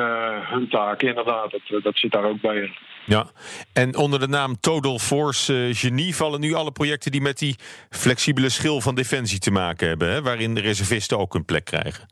hun 0.46 0.68
taken, 0.68 1.08
inderdaad. 1.08 1.50
Dat, 1.50 1.82
dat 1.82 1.96
zit 1.96 2.12
daar 2.12 2.24
ook 2.24 2.40
bij 2.40 2.56
in. 2.56 2.74
Ja, 3.06 3.26
en 3.72 3.96
onder 3.96 4.20
de 4.20 4.28
naam 4.28 4.60
Total 4.60 4.98
Force 4.98 5.52
uh, 5.54 5.74
Genie 5.74 6.16
vallen 6.16 6.40
nu 6.40 6.54
alle 6.54 6.72
projecten 6.72 7.10
die 7.10 7.20
met 7.20 7.38
die 7.38 7.56
flexibele 7.90 8.48
schil 8.48 8.80
van 8.80 8.94
defensie 8.94 9.38
te 9.38 9.50
maken 9.50 9.88
hebben, 9.88 10.10
hè, 10.10 10.22
waarin 10.22 10.54
de 10.54 10.60
reservisten 10.60 11.18
ook 11.18 11.34
een 11.34 11.44
plek 11.44 11.64
krijgen. 11.64 12.08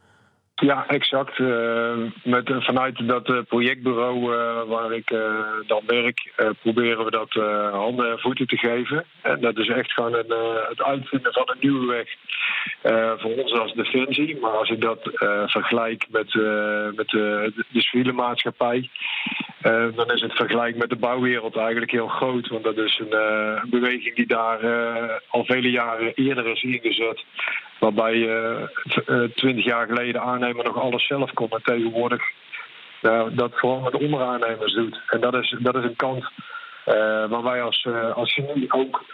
Ja, 0.60 0.86
exact. 0.88 1.38
Uh, 1.38 1.96
met, 2.22 2.50
vanuit 2.58 3.08
dat 3.08 3.28
uh, 3.28 3.38
projectbureau 3.48 4.20
waar 4.66 4.92
ik 4.92 5.08
dan 5.66 5.82
werk, 5.86 6.32
proberen 6.62 7.04
we 7.04 7.10
dat 7.10 7.32
handen 7.72 8.10
en 8.10 8.18
voeten 8.18 8.46
te 8.46 8.56
geven. 8.56 9.04
En 9.22 9.40
dat 9.40 9.58
is 9.58 9.68
echt 9.68 9.92
gewoon 9.92 10.14
een, 10.14 10.34
het 10.68 10.82
uitvinden 10.82 11.32
van 11.32 11.42
een 11.46 11.56
nieuwe 11.60 11.86
weg 11.86 12.08
voor 13.20 13.36
ons 13.36 13.52
als 13.52 13.72
defensie. 13.72 14.38
Maar 14.40 14.50
als 14.50 14.70
ik 14.70 14.80
dat 14.80 15.10
vergelijk 15.46 16.06
met, 16.10 16.34
met 16.94 17.08
de, 17.08 17.52
de 17.68 17.80
civiele 17.80 18.12
maatschappij, 18.12 18.90
dan 19.94 20.10
is 20.12 20.20
het 20.20 20.32
vergelijk 20.32 20.76
met 20.76 20.88
de 20.88 20.96
bouwwereld 20.96 21.56
eigenlijk 21.56 21.90
heel 21.90 22.08
groot. 22.08 22.48
Want 22.48 22.64
dat 22.64 22.76
is 22.76 23.00
een 23.08 23.70
beweging 23.70 24.14
die 24.14 24.26
daar 24.26 24.60
al 25.28 25.44
vele 25.44 25.70
jaren 25.70 26.12
eerder 26.14 26.46
is 26.46 26.62
ingezet. 26.62 27.24
Waarbij 27.78 28.14
je 28.14 28.68
uh, 29.06 29.22
twintig 29.34 29.64
jaar 29.64 29.86
geleden 29.86 30.22
aannemer 30.22 30.64
nog 30.64 30.80
alles 30.80 31.06
zelf 31.06 31.32
kon. 31.32 31.50
En 31.50 31.62
tegenwoordig 31.62 32.22
nou, 33.02 33.34
dat 33.34 33.54
gewoon 33.54 33.82
met 33.82 33.94
onderaannemers 33.94 34.74
doet. 34.74 35.00
En 35.06 35.20
dat 35.20 35.34
is, 35.34 35.56
dat 35.58 35.76
is 35.76 35.84
een 35.84 35.96
kant 35.96 36.22
uh, 36.22 36.94
waar 37.28 37.42
wij 37.42 37.62
als, 37.62 37.84
uh, 37.88 38.16
als 38.16 38.34
genie 38.34 38.72
ook 38.72 39.04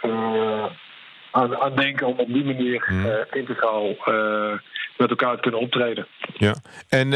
aan, 1.31 1.57
aan, 1.57 1.75
denken 1.75 2.07
om 2.07 2.19
op 2.19 2.27
die 2.27 2.45
manier 2.45 2.87
mm. 2.89 3.05
integraal 3.31 3.87
met 4.97 5.09
elkaar 5.09 5.35
te 5.35 5.41
kunnen 5.41 5.59
optreden. 5.59 6.07
Ja, 6.33 6.55
en 6.89 7.09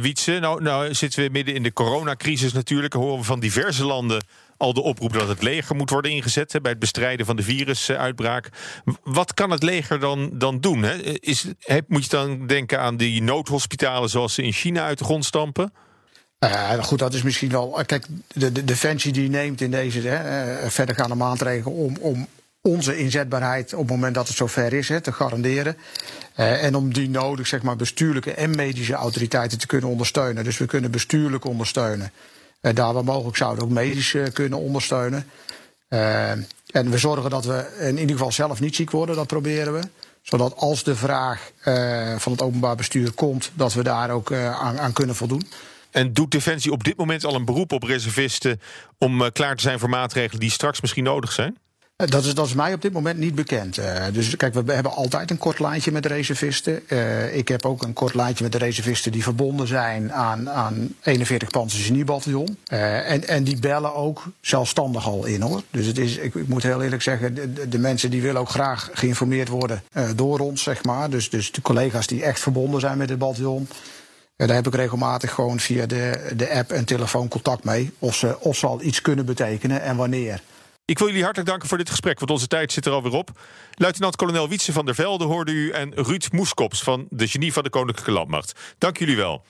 Wietse, 0.00 0.38
nou, 0.38 0.62
nou 0.62 0.94
zitten 0.94 1.24
we 1.24 1.30
midden 1.30 1.54
in 1.54 1.62
de 1.62 1.72
coronacrisis 1.72 2.52
natuurlijk. 2.52 2.92
Horen 2.92 3.18
we 3.18 3.24
van 3.24 3.40
diverse 3.40 3.84
landen 3.84 4.24
al 4.56 4.74
de 4.74 4.82
oproep 4.82 5.12
dat 5.12 5.28
het 5.28 5.42
leger 5.42 5.76
moet 5.76 5.90
worden 5.90 6.10
ingezet 6.10 6.52
hè, 6.52 6.60
bij 6.60 6.70
het 6.70 6.80
bestrijden 6.80 7.26
van 7.26 7.36
de 7.36 7.42
virusuitbraak. 7.42 8.48
Wat 9.02 9.34
kan 9.34 9.50
het 9.50 9.62
leger 9.62 10.00
dan, 10.00 10.30
dan 10.32 10.60
doen? 10.60 10.82
Hè? 10.82 10.94
Is, 11.20 11.46
moet 11.86 12.04
je 12.04 12.10
dan 12.10 12.46
denken 12.46 12.80
aan 12.80 12.96
die 12.96 13.22
noodhospitalen 13.22 14.08
zoals 14.08 14.34
ze 14.34 14.42
in 14.42 14.52
China 14.52 14.84
uit 14.84 14.98
de 14.98 15.04
grond 15.04 15.24
stampen? 15.24 15.72
Uh, 16.38 16.82
goed, 16.82 16.98
dat 16.98 17.14
is 17.14 17.22
misschien 17.22 17.50
wel. 17.50 17.82
Kijk, 17.86 18.06
de, 18.28 18.52
de 18.52 18.64
defensie 18.64 19.12
die 19.12 19.28
neemt 19.28 19.60
in 19.60 19.70
deze 19.70 20.00
hè, 20.00 20.70
verdergaande 20.70 21.14
maatregelen 21.14 21.76
om, 21.76 21.96
om 22.00 22.28
onze 22.60 22.98
inzetbaarheid 22.98 23.72
op 23.72 23.80
het 23.80 23.90
moment 23.90 24.14
dat 24.14 24.28
het 24.28 24.36
zover 24.36 24.72
is 24.72 24.88
hè, 24.88 25.00
te 25.00 25.12
garanderen. 25.12 25.76
Uh, 26.36 26.64
en 26.64 26.74
om 26.74 26.92
die 26.92 27.08
nodig 27.08 27.46
zeg 27.46 27.62
maar, 27.62 27.76
bestuurlijke 27.76 28.32
en 28.32 28.56
medische 28.56 28.94
autoriteiten 28.94 29.58
te 29.58 29.66
kunnen 29.66 29.90
ondersteunen. 29.90 30.44
Dus 30.44 30.58
we 30.58 30.66
kunnen 30.66 30.90
bestuurlijk 30.90 31.44
ondersteunen. 31.44 32.12
Daar 32.72 32.92
waar 32.92 33.04
mogelijk 33.04 33.36
zouden 33.36 33.64
ook 33.64 33.70
medisch 33.70 34.12
uh, 34.12 34.26
kunnen 34.32 34.58
ondersteunen. 34.58 35.26
en 35.88 36.90
we 36.90 36.98
zorgen 36.98 37.30
dat 37.30 37.44
we 37.44 37.76
in 37.80 37.98
ieder 37.98 38.16
geval 38.16 38.32
zelf 38.32 38.60
niet 38.60 38.76
ziek 38.76 38.90
worden, 38.90 39.16
dat 39.16 39.26
proberen 39.26 39.72
we. 39.72 39.80
Zodat 40.22 40.56
als 40.56 40.82
de 40.84 40.96
vraag 40.96 41.50
van 42.18 42.32
het 42.32 42.42
openbaar 42.42 42.76
bestuur 42.76 43.12
komt, 43.12 43.50
dat 43.54 43.72
we 43.72 43.82
daar 43.82 44.10
ook 44.10 44.32
aan 44.32 44.92
kunnen 44.92 45.14
voldoen. 45.14 45.42
En 45.90 46.12
doet 46.12 46.30
Defensie 46.30 46.72
op 46.72 46.84
dit 46.84 46.96
moment 46.96 47.24
al 47.24 47.34
een 47.34 47.44
beroep 47.44 47.72
op 47.72 47.82
reservisten 47.82 48.60
om 48.98 49.32
klaar 49.32 49.56
te 49.56 49.62
zijn 49.62 49.78
voor 49.78 49.88
maatregelen 49.88 50.40
die 50.40 50.50
straks 50.50 50.80
misschien 50.80 51.04
nodig 51.04 51.32
zijn? 51.32 51.56
Eh, 51.96 52.06
dat 52.08 52.24
is, 52.24 52.34
dat 52.34 52.46
is 52.46 52.54
mij 52.54 52.72
op 52.72 52.82
dit 52.82 52.92
moment 52.92 53.18
niet 53.18 53.34
bekend. 53.34 53.78
Uh, 53.78 54.04
dus 54.12 54.36
kijk, 54.36 54.54
we 54.54 54.72
hebben 54.72 54.92
altijd 54.92 55.30
een 55.30 55.38
kort 55.38 55.58
lijntje 55.58 55.92
met 55.92 56.02
de 56.02 56.08
reservisten. 56.08 56.82
Uh, 56.88 57.36
ik 57.36 57.48
heb 57.48 57.66
ook 57.66 57.82
een 57.82 57.92
kort 57.92 58.14
lijntje 58.14 58.42
met 58.42 58.52
de 58.52 58.58
reservisten 58.58 59.12
die 59.12 59.22
verbonden 59.22 59.66
zijn 59.66 60.12
aan, 60.12 60.50
aan 60.50 60.94
41 61.02 61.50
Panzergeniebataljon. 61.50 62.58
Uh, 62.72 63.10
en, 63.10 63.28
en 63.28 63.44
die 63.44 63.58
bellen 63.58 63.94
ook 63.94 64.22
zelfstandig 64.40 65.06
al 65.06 65.24
in 65.24 65.40
hoor. 65.40 65.62
Dus 65.70 65.86
het 65.86 65.98
is, 65.98 66.16
ik, 66.16 66.34
ik 66.34 66.48
moet 66.48 66.62
heel 66.62 66.82
eerlijk 66.82 67.02
zeggen, 67.02 67.34
de, 67.34 67.68
de, 67.68 67.78
mensen 67.78 68.10
die 68.10 68.22
willen 68.22 68.40
ook 68.40 68.50
graag 68.50 68.90
geïnformeerd 68.92 69.48
worden 69.48 69.82
door 70.14 70.38
ons, 70.38 70.62
zeg 70.62 70.84
maar. 70.84 71.10
Dus, 71.10 71.30
dus 71.30 71.52
de 71.52 71.62
collega's 71.62 72.06
die 72.06 72.22
echt 72.22 72.40
verbonden 72.40 72.80
zijn 72.80 72.98
met 72.98 73.08
het 73.08 73.18
bataljon. 73.18 73.68
daar 74.36 74.48
heb 74.48 74.66
ik 74.66 74.74
regelmatig 74.74 75.32
gewoon 75.32 75.60
via 75.60 75.86
de, 75.86 76.32
de 76.36 76.50
app 76.50 76.72
en 76.72 76.84
telefoon 76.84 77.28
contact 77.28 77.64
mee. 77.64 77.92
Of 77.98 78.14
ze, 78.14 78.40
of 78.40 78.56
ze 78.56 78.66
al 78.66 78.82
iets 78.82 79.00
kunnen 79.00 79.26
betekenen 79.26 79.82
en 79.82 79.96
wanneer. 79.96 80.40
Ik 80.86 80.98
wil 80.98 81.06
jullie 81.06 81.22
hartelijk 81.22 81.50
danken 81.50 81.68
voor 81.68 81.78
dit 81.78 81.90
gesprek, 81.90 82.18
want 82.18 82.30
onze 82.30 82.46
tijd 82.46 82.72
zit 82.72 82.86
er 82.86 82.92
alweer 82.92 83.12
op. 83.12 83.30
Luitenant-kolonel 83.74 84.48
Wietse 84.48 84.72
van 84.72 84.84
der 84.84 84.94
Velde 84.94 85.24
hoorde 85.24 85.52
u 85.52 85.70
en 85.70 85.92
Ruud 85.94 86.28
Moeskops 86.32 86.82
van 86.82 87.06
de 87.08 87.28
Genie 87.28 87.52
van 87.52 87.62
de 87.62 87.70
Koninklijke 87.70 88.10
Landmacht. 88.10 88.74
Dank 88.78 88.98
jullie 88.98 89.16
wel. 89.16 89.44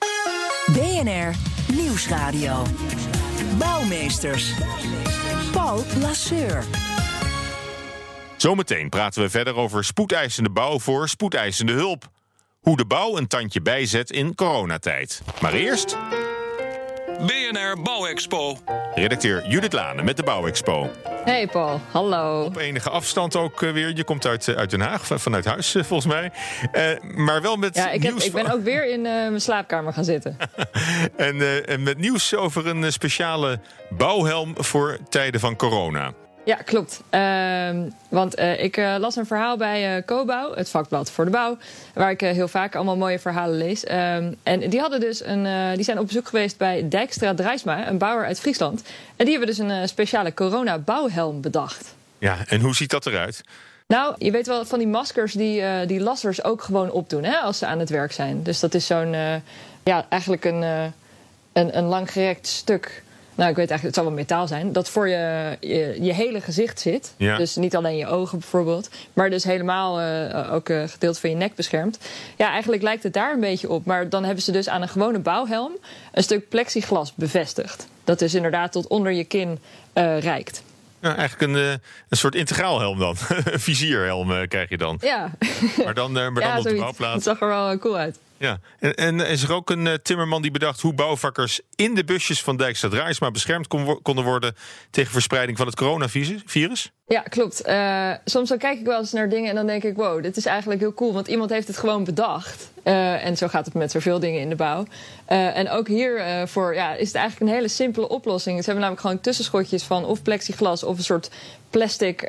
BNR 0.71 1.35
Nieuwsradio. 1.73 2.63
Bouwmeesters. 3.57 4.51
Paul 5.51 5.83
Lasseur. 6.01 6.63
Zometeen 8.37 8.89
praten 8.89 9.21
we 9.21 9.29
verder 9.29 9.55
over 9.55 9.83
spoedeisende 9.83 10.49
bouw 10.49 10.79
voor 10.79 11.09
spoedeisende 11.09 11.73
hulp. 11.73 12.09
Hoe 12.59 12.77
de 12.77 12.85
bouw 12.85 13.17
een 13.17 13.27
tandje 13.27 13.61
bijzet 13.61 14.11
in 14.11 14.35
coronatijd. 14.35 15.21
Maar 15.41 15.53
eerst. 15.53 15.97
BNR 17.19 17.81
Bouwexpo. 17.83 18.57
Redacteur 18.95 19.47
Judith 19.47 19.73
Lane 19.73 20.03
met 20.03 20.17
de 20.17 20.23
Bouwexpo. 20.23 20.89
Hey 21.23 21.47
Paul, 21.47 21.81
hallo. 21.91 22.43
Op 22.43 22.57
enige 22.57 22.89
afstand 22.89 23.35
ook 23.35 23.61
eh, 23.61 23.71
weer. 23.71 23.95
Je 23.95 24.03
komt 24.03 24.25
uit, 24.25 24.47
eh, 24.47 24.55
uit 24.55 24.69
Den 24.69 24.81
Haag, 24.81 25.07
vanuit 25.07 25.45
huis 25.45 25.75
eh, 25.75 25.83
volgens 25.83 26.13
mij. 26.13 26.31
Uh, 26.73 27.15
maar 27.15 27.41
wel 27.41 27.55
met 27.55 27.75
ja, 27.75 27.91
ik 27.91 28.01
nieuws... 28.01 28.23
Heb, 28.23 28.35
ik 28.35 28.43
ben 28.43 28.53
ook 28.53 28.63
weer 28.63 28.87
in 28.91 28.99
uh, 28.99 29.05
mijn 29.05 29.41
slaapkamer 29.41 29.93
gaan 29.93 30.03
zitten. 30.03 30.37
en, 31.15 31.35
uh, 31.35 31.69
en 31.69 31.83
met 31.83 31.97
nieuws 31.97 32.35
over 32.35 32.67
een 32.67 32.91
speciale 32.91 33.59
bouwhelm 33.89 34.53
voor 34.57 34.97
tijden 35.09 35.39
van 35.39 35.55
corona. 35.55 36.13
Ja, 36.45 36.55
klopt. 36.55 37.01
Uh, 37.11 37.69
want 38.09 38.39
uh, 38.39 38.63
ik 38.63 38.77
uh, 38.77 38.95
las 38.99 39.15
een 39.15 39.25
verhaal 39.25 39.57
bij 39.57 39.97
uh, 39.97 40.05
Cobouw, 40.05 40.53
het 40.53 40.69
vakblad 40.69 41.11
voor 41.11 41.25
de 41.25 41.31
bouw, 41.31 41.57
waar 41.93 42.11
ik 42.11 42.21
heel 42.21 42.47
vaak 42.47 42.75
allemaal 42.75 42.97
mooie 42.97 43.19
verhalen 43.19 43.57
lees. 43.57 43.83
Ehm, 43.83 44.33
en 44.43 44.69
die 44.69 44.79
hadden 44.79 44.99
dus 44.99 45.23
een, 45.23 45.73
die 45.75 45.83
zijn 45.83 45.99
op 45.99 46.05
bezoek 46.05 46.27
geweest 46.27 46.57
bij 46.57 46.87
Dijkstra 46.89 47.33
Drijsma, 47.33 47.87
een 47.87 47.97
bouwer 47.97 48.25
uit 48.25 48.39
Friesland. 48.39 48.81
En 49.15 49.25
die 49.25 49.37
hebben 49.37 49.55
dus 49.55 49.57
een 49.57 49.87
speciale 49.87 50.33
corona-bouwhelm 50.33 51.41
bedacht. 51.41 51.95
Ja, 52.17 52.37
en 52.47 52.61
hoe 52.61 52.75
ziet 52.75 52.89
dat 52.89 53.05
eruit? 53.05 53.43
Nou, 53.87 54.15
je 54.17 54.31
weet 54.31 54.47
wel 54.47 54.65
van 54.65 54.79
die 54.79 54.87
maskers 54.87 55.33
die, 55.33 55.85
die 55.85 55.99
lassers 55.99 56.43
ook 56.43 56.61
gewoon 56.61 56.91
opdoen 56.91 57.23
hè, 57.23 57.37
als 57.37 57.57
ze 57.57 57.65
aan 57.65 57.79
het 57.79 57.89
werk 57.89 58.11
zijn. 58.11 58.43
Dus 58.43 58.59
dat 58.59 58.73
is 58.73 58.85
zo'n, 58.85 59.15
ja, 59.83 60.05
eigenlijk 60.09 60.45
een, 60.45 60.61
een, 61.53 61.77
een 61.77 61.85
langgerekt 61.85 62.47
stuk 62.47 63.03
nou, 63.35 63.49
ik 63.49 63.55
weet 63.55 63.69
eigenlijk, 63.69 63.83
het 63.83 63.95
zal 63.95 64.03
wel 64.03 64.13
metaal 64.13 64.47
zijn. 64.47 64.73
Dat 64.73 64.89
voor 64.89 65.09
je, 65.09 65.57
je, 65.59 65.97
je 66.01 66.13
hele 66.13 66.41
gezicht 66.41 66.79
zit. 66.79 67.13
Ja. 67.17 67.37
Dus 67.37 67.55
niet 67.55 67.75
alleen 67.75 67.97
je 67.97 68.07
ogen 68.07 68.39
bijvoorbeeld. 68.39 68.89
Maar 69.13 69.29
dus 69.29 69.43
helemaal 69.43 70.01
uh, 70.01 70.53
ook 70.53 70.69
een 70.69 70.89
gedeelte 70.89 71.19
van 71.19 71.29
je 71.29 71.35
nek 71.35 71.55
beschermt. 71.55 71.99
Ja, 72.35 72.49
eigenlijk 72.49 72.81
lijkt 72.81 73.03
het 73.03 73.13
daar 73.13 73.33
een 73.33 73.39
beetje 73.39 73.69
op. 73.69 73.85
Maar 73.85 74.09
dan 74.09 74.23
hebben 74.23 74.43
ze 74.43 74.51
dus 74.51 74.69
aan 74.69 74.81
een 74.81 74.87
gewone 74.87 75.19
bouwhelm 75.19 75.71
een 76.11 76.23
stuk 76.23 76.49
plexiglas 76.49 77.13
bevestigd. 77.15 77.87
Dat 78.03 78.19
dus 78.19 78.33
inderdaad 78.33 78.71
tot 78.71 78.87
onder 78.87 79.11
je 79.11 79.23
kin 79.23 79.59
uh, 79.93 80.19
reikt. 80.19 80.63
Ja, 80.99 81.15
eigenlijk 81.15 81.51
een, 81.51 81.79
een 82.09 82.17
soort 82.17 82.35
integraal 82.35 82.79
helm 82.79 82.99
dan. 82.99 83.15
een 83.43 83.59
vizierhelm 83.59 84.47
krijg 84.47 84.69
je 84.69 84.77
dan. 84.77 84.97
Ja. 85.01 85.31
Maar 85.83 85.93
dan, 85.93 86.11
maar 86.11 86.33
dan 86.33 86.43
ja, 86.43 86.57
op 86.57 86.63
de 86.63 86.75
bouwplaats. 86.75 87.13
Het 87.13 87.23
zag 87.23 87.41
er 87.41 87.47
wel 87.47 87.77
cool 87.77 87.97
uit. 87.97 88.17
Ja, 88.37 88.59
en, 88.79 89.19
is 89.19 89.43
er 89.43 89.53
ook 89.53 89.69
een 89.69 89.85
uh, 89.85 89.93
timmerman 89.93 90.41
die 90.41 90.51
bedacht 90.51 90.81
hoe 90.81 90.93
bouwvakkers 90.93 91.61
in 91.75 91.95
de 91.95 92.03
busjes 92.03 92.41
van 92.41 92.57
Dijkstra 92.57 92.89
Draaisma 92.89 93.31
beschermd 93.31 93.67
kon, 93.67 94.01
konden 94.01 94.23
worden 94.23 94.55
tegen 94.89 95.11
verspreiding 95.11 95.57
van 95.57 95.67
het 95.67 95.75
coronavirus? 95.75 96.91
Ja, 97.07 97.21
klopt. 97.21 97.67
Uh, 97.67 98.11
soms 98.25 98.49
dan 98.49 98.57
kijk 98.57 98.79
ik 98.79 98.85
wel 98.85 98.99
eens 98.99 99.11
naar 99.11 99.29
dingen 99.29 99.49
en 99.49 99.55
dan 99.55 99.67
denk 99.67 99.83
ik: 99.83 99.95
wow, 99.95 100.23
dit 100.23 100.37
is 100.37 100.45
eigenlijk 100.45 100.79
heel 100.79 100.93
cool, 100.93 101.13
want 101.13 101.27
iemand 101.27 101.49
heeft 101.49 101.67
het 101.67 101.77
gewoon 101.77 102.03
bedacht. 102.03 102.71
Uh, 102.83 103.25
en 103.25 103.37
zo 103.37 103.47
gaat 103.47 103.65
het 103.65 103.73
met 103.73 103.91
zoveel 103.91 104.19
dingen 104.19 104.41
in 104.41 104.49
de 104.49 104.55
bouw. 104.55 104.85
en 105.25 105.69
ook 105.69 105.87
hiervoor 105.87 106.75
ja, 106.75 106.93
is 106.93 107.07
het 107.07 107.15
eigenlijk 107.15 107.49
een 107.49 107.57
hele 107.57 107.67
simpele 107.67 108.09
oplossing. 108.09 108.57
Ze 108.57 108.63
hebben 108.63 108.81
namelijk 108.81 109.01
gewoon 109.01 109.21
tussenschotjes 109.21 109.83
van 109.83 110.05
of 110.05 110.21
plexiglas 110.21 110.83
of 110.83 110.97
een 110.97 111.03
soort 111.03 111.29
plastic 111.69 112.21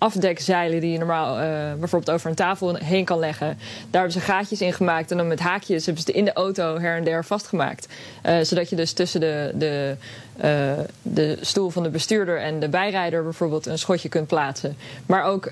afdekzeilen 0.00 0.80
die 0.80 0.92
je 0.92 0.98
normaal 0.98 1.40
uh, 1.40 1.44
bijvoorbeeld 1.78 2.10
over 2.10 2.30
een 2.30 2.36
tafel 2.36 2.74
heen 2.74 3.04
kan 3.04 3.18
leggen. 3.18 3.46
Daar 3.90 4.00
hebben 4.00 4.12
ze 4.12 4.20
gaatjes 4.20 4.60
in 4.60 4.72
gemaakt 4.72 5.10
en 5.10 5.16
dan 5.16 5.26
met 5.26 5.40
haakjes 5.40 5.86
hebben 5.86 6.04
ze 6.04 6.12
in 6.12 6.24
de 6.24 6.32
auto 6.32 6.78
her 6.78 6.96
en 6.96 7.04
der 7.04 7.24
vastgemaakt. 7.24 7.88
Uh, 8.26 8.40
zodat 8.42 8.70
je 8.70 8.76
dus 8.76 8.92
tussen 8.92 9.20
de, 9.20 9.52
de, 9.54 9.96
uh, 10.44 10.72
de 11.02 11.38
stoel 11.40 11.70
van 11.70 11.82
de 11.82 11.88
bestuurder 11.88 12.40
en 12.40 12.60
de 12.60 12.68
bijrijder 12.68 13.22
bijvoorbeeld 13.22 13.66
een 13.66 13.78
schotje 13.78 14.08
kunt 14.08 14.26
plaatsen. 14.26 14.76
Maar 15.06 15.24
ook 15.24 15.50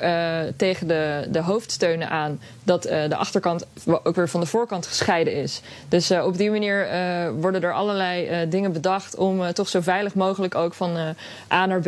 tegen 0.56 0.88
de, 0.88 1.26
de 1.30 1.40
hoofdsteunen 1.40 2.10
aan 2.10 2.40
dat 2.62 2.82
de 2.82 3.16
achterkant 3.16 3.66
ook 4.02 4.16
weer 4.16 4.28
van 4.28 4.40
de 4.40 4.46
voorkant 4.46 4.86
gescheiden 4.86 5.34
is. 5.34 5.60
Dus 5.88 6.10
op 6.10 6.36
die 6.36 6.50
manier 6.50 6.88
worden 7.40 7.62
er 7.62 7.72
allerlei 7.72 8.48
dingen 8.48 8.72
bedacht 8.72 9.16
om 9.16 9.52
toch 9.52 9.68
zo 9.68 9.80
veilig 9.80 10.14
mogelijk 10.14 10.54
ook 10.54 10.74
van 10.74 11.14
A 11.52 11.66
naar 11.66 11.80
B 11.80 11.86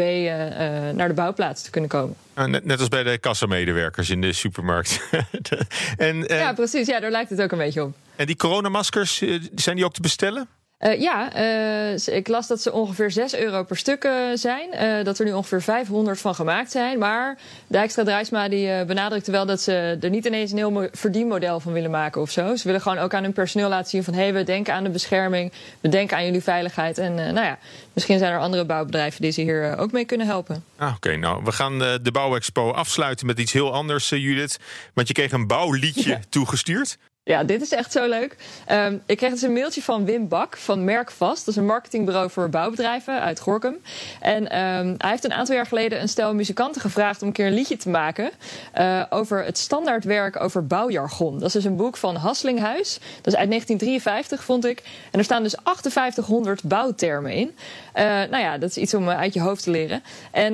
naar 0.94 1.08
de 1.08 1.14
bouwplaats 1.14 1.62
te 1.62 1.70
kunnen 1.70 1.90
komen. 1.90 2.16
Net, 2.34 2.64
net, 2.64 2.78
als 2.78 2.88
bij 2.88 3.02
de 3.02 3.18
kassamedewerkers 3.18 4.10
in 4.10 4.20
de 4.20 4.32
supermarkt. 4.32 5.00
en, 5.96 6.22
ja, 6.22 6.52
precies. 6.52 6.86
Ja, 6.86 7.00
daar 7.00 7.10
lijkt 7.10 7.30
het 7.30 7.42
ook 7.42 7.52
een 7.52 7.58
beetje 7.58 7.82
op. 7.82 7.94
En 8.16 8.26
die 8.26 8.36
coronamaskers, 8.36 9.22
zijn 9.54 9.76
die 9.76 9.84
ook 9.84 9.92
te 9.92 10.00
bestellen? 10.00 10.48
Uh, 10.80 11.00
ja, 11.00 11.36
uh, 11.36 12.16
ik 12.16 12.28
las 12.28 12.46
dat 12.46 12.62
ze 12.62 12.72
ongeveer 12.72 13.10
6 13.10 13.34
euro 13.34 13.62
per 13.62 13.76
stuk 13.76 14.04
uh, 14.04 14.12
zijn. 14.34 15.04
dat 15.04 15.18
er 15.18 15.24
nu 15.24 15.32
ongeveer 15.32 15.62
500 15.62 16.20
van 16.20 16.34
gemaakt 16.34 16.70
zijn. 16.70 16.98
Maar 16.98 17.38
Dijkstra 17.66 18.04
Drijsma 18.04 18.48
die 18.48 18.84
benadrukte 18.84 19.30
wel 19.30 19.46
dat 19.46 19.60
ze 19.60 19.98
er 20.00 20.10
niet 20.10 20.24
ineens 20.24 20.50
een 20.50 20.56
heel 20.56 20.88
verdienmodel 20.92 21.60
van 21.60 21.72
willen 21.72 21.90
maken 21.90 22.20
of 22.20 22.30
zo. 22.30 22.56
Ze 22.56 22.66
willen 22.66 22.80
gewoon 22.80 22.98
ook 22.98 23.14
aan 23.14 23.22
hun 23.22 23.32
personeel 23.32 23.68
laten 23.68 23.90
zien 23.90 24.04
van... 24.04 24.14
hé, 24.14 24.20
hey, 24.20 24.32
we 24.32 24.42
denken 24.42 24.74
aan 24.74 24.84
de 24.84 24.90
bescherming, 24.90 25.52
we 25.80 25.88
denken 25.88 26.16
aan 26.16 26.24
jullie 26.24 26.42
veiligheid. 26.42 26.98
En 26.98 27.14
nou 27.14 27.46
ja, 27.46 27.58
misschien 27.92 28.18
zijn 28.18 28.32
er 28.32 28.38
andere 28.38 28.64
bouwbedrijven 28.64 29.22
die 29.22 29.30
ze 29.30 29.40
hier 29.40 29.76
ook 29.78 29.92
mee 29.92 30.04
kunnen 30.04 30.26
helpen. 30.26 30.64
Ah, 30.76 30.94
Oké, 30.94 31.16
nou, 31.16 31.44
we 31.44 31.52
gaan 31.52 31.78
de 31.78 32.10
Bouwexpo 32.12 32.70
afsluiten 32.70 33.26
met 33.26 33.38
iets 33.38 33.52
heel 33.52 33.72
anders, 33.72 34.08
Judith. 34.08 34.58
Want 34.94 35.08
je 35.08 35.14
kreeg 35.14 35.32
een 35.32 35.46
bouwliedje 35.46 36.10
ja. 36.10 36.20
toegestuurd. 36.28 36.98
Ja, 37.22 37.44
dit 37.44 37.62
is 37.62 37.72
echt 37.72 37.92
zo 37.92 38.08
leuk. 38.08 38.36
Um, 38.72 39.02
ik 39.06 39.16
kreeg 39.16 39.30
dus 39.30 39.42
een 39.42 39.52
mailtje 39.52 39.82
van 39.82 40.04
Wim 40.04 40.28
Bak 40.28 40.56
van 40.56 40.84
Merkvast. 40.84 41.44
Dat 41.44 41.54
is 41.54 41.60
een 41.60 41.66
marketingbureau 41.66 42.30
voor 42.30 42.48
bouwbedrijven 42.48 43.20
uit 43.20 43.40
Gorkum. 43.40 43.76
En 44.20 44.42
um, 44.42 44.94
hij 44.98 45.10
heeft 45.10 45.24
een 45.24 45.32
aantal 45.32 45.54
jaar 45.54 45.66
geleden 45.66 46.00
een 46.00 46.08
stel 46.08 46.34
muzikanten 46.34 46.80
gevraagd 46.80 47.22
om 47.22 47.28
een 47.28 47.34
keer 47.34 47.46
een 47.46 47.52
liedje 47.52 47.76
te 47.76 47.88
maken 47.88 48.30
uh, 48.78 49.02
over 49.10 49.44
het 49.44 49.58
standaardwerk 49.58 50.40
over 50.40 50.66
bouwjargon. 50.66 51.38
Dat 51.38 51.48
is 51.48 51.52
dus 51.52 51.64
een 51.64 51.76
boek 51.76 51.96
van 51.96 52.16
Hasslinghuis. 52.16 52.92
Dat 52.94 53.32
is 53.32 53.36
uit 53.36 53.48
1953, 53.48 54.44
vond 54.44 54.64
ik. 54.64 54.82
En 55.10 55.18
er 55.18 55.24
staan 55.24 55.42
dus 55.42 55.56
5800 55.62 56.62
bouwtermen 56.62 57.32
in. 57.32 57.54
Uh, 57.94 58.02
nou 58.04 58.38
ja, 58.38 58.58
dat 58.58 58.70
is 58.70 58.76
iets 58.76 58.94
om 58.94 59.08
uit 59.08 59.34
je 59.34 59.40
hoofd 59.40 59.62
te 59.62 59.70
leren. 59.70 60.02
En 60.30 60.52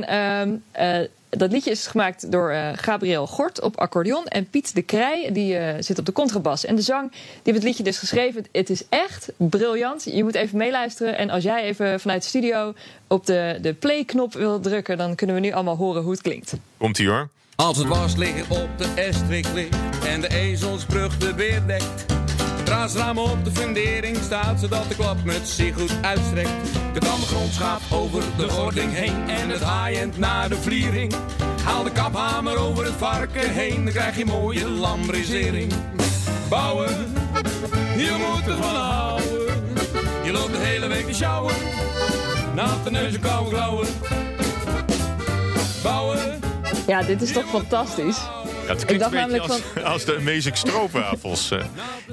uh, 0.79 1.07
dat 1.29 1.53
liedje 1.53 1.71
is 1.71 1.87
gemaakt 1.87 2.33
door 2.33 2.53
uh, 2.53 2.69
Gabriel 2.75 3.27
Gort 3.27 3.61
op 3.61 3.77
accordeon 3.77 4.27
en 4.27 4.51
Piet 4.51 4.75
de 4.75 4.83
Krij, 4.83 5.31
die 5.33 5.59
uh, 5.59 5.69
zit 5.81 5.99
op 5.99 6.07
de 6.07 6.13
contrabas. 6.13 6.65
En 6.65 6.77
de 6.77 6.83
zang, 6.83 7.11
die 7.11 7.21
heeft 7.43 7.57
het 7.57 7.65
liedje 7.65 7.83
dus 7.83 7.99
geschreven. 7.99 8.47
Het 8.53 8.71
is 8.71 8.83
echt 8.89 9.33
briljant. 9.37 10.05
Je 10.05 10.25
moet 10.25 10.35
even 10.35 10.59
meeluisteren. 10.59 11.19
En 11.19 11.31
als 11.31 11.43
jij 11.43 11.63
even 11.63 12.01
vanuit 12.01 12.23
de 12.23 12.29
studio 12.29 12.75
op 13.07 13.27
de, 13.27 13.59
de 13.63 13.75
play-knop 13.75 14.33
wil 14.33 14.61
drukken, 14.61 14.97
dan 14.97 15.15
kunnen 15.15 15.37
we 15.37 15.43
nu 15.43 15.53
allemaal 15.53 15.77
horen 15.77 16.03
hoe 16.03 16.13
het 16.13 16.23
klinkt. 16.23 16.55
Komt-ie 16.77 17.09
hoor. 17.09 17.29
Als 17.57 17.79
het 17.79 17.87
was 17.87 18.17
liggen 18.17 18.63
op 18.63 18.69
de 18.77 18.93
Estrik 18.97 19.47
ligt 19.55 19.77
en 20.07 20.21
de 20.21 20.29
ezelsbrug 20.29 21.19
de 21.19 21.35
weer 21.35 21.67
dekt. 21.67 22.26
Raasraam 22.67 23.19
op 23.19 23.45
de 23.45 23.51
fundering 23.51 24.17
staat, 24.17 24.61
zodat 24.61 24.89
de 24.89 24.95
klapmuts 24.95 25.57
zich 25.57 25.75
goed 25.75 25.93
uitstrekt. 26.03 26.51
De 26.93 27.01
grond 27.01 27.53
gaat 27.53 27.81
over 27.93 28.23
de 28.37 28.49
gording 28.49 28.93
heen 28.93 29.29
en 29.29 29.49
het 29.49 29.63
haaiend 29.63 30.19
naar 30.19 30.49
de 30.49 30.57
vliering. 30.57 31.15
Haal 31.65 31.83
de 31.83 31.93
kaphamer 31.93 32.59
over 32.59 32.85
het 32.85 32.95
varken 32.95 33.53
heen, 33.53 33.85
dan 33.85 33.93
krijg 33.93 34.17
je 34.17 34.25
mooie 34.25 34.69
lambrisering. 34.69 35.73
Bouwen, 36.49 36.91
je 37.97 38.17
moet 38.19 38.55
ervan 38.55 38.75
houden. 38.75 39.27
Je 40.25 40.33
loopt 40.33 40.53
de 40.53 40.59
hele 40.59 40.87
week 40.87 41.07
te 41.07 41.15
sjouwen, 41.15 41.55
natte 42.55 42.91
neus 42.91 43.15
en 43.15 43.21
koude 43.21 43.51
klauwen. 43.51 43.89
Bouwen. 45.83 46.41
Ja, 46.87 47.03
dit 47.03 47.23
is 47.23 47.33
toch 47.33 47.49
fantastisch? 47.49 48.19
Ja, 48.67 48.73
het 48.73 48.85
klinkt 48.85 49.05
een 49.05 49.11
beetje 49.11 49.41
als, 49.41 49.61
van... 49.61 49.85
als 49.85 50.05
de 50.05 50.17
Amazing 50.17 50.57
Stroopwafels 50.57 51.51
uh, 51.51 51.65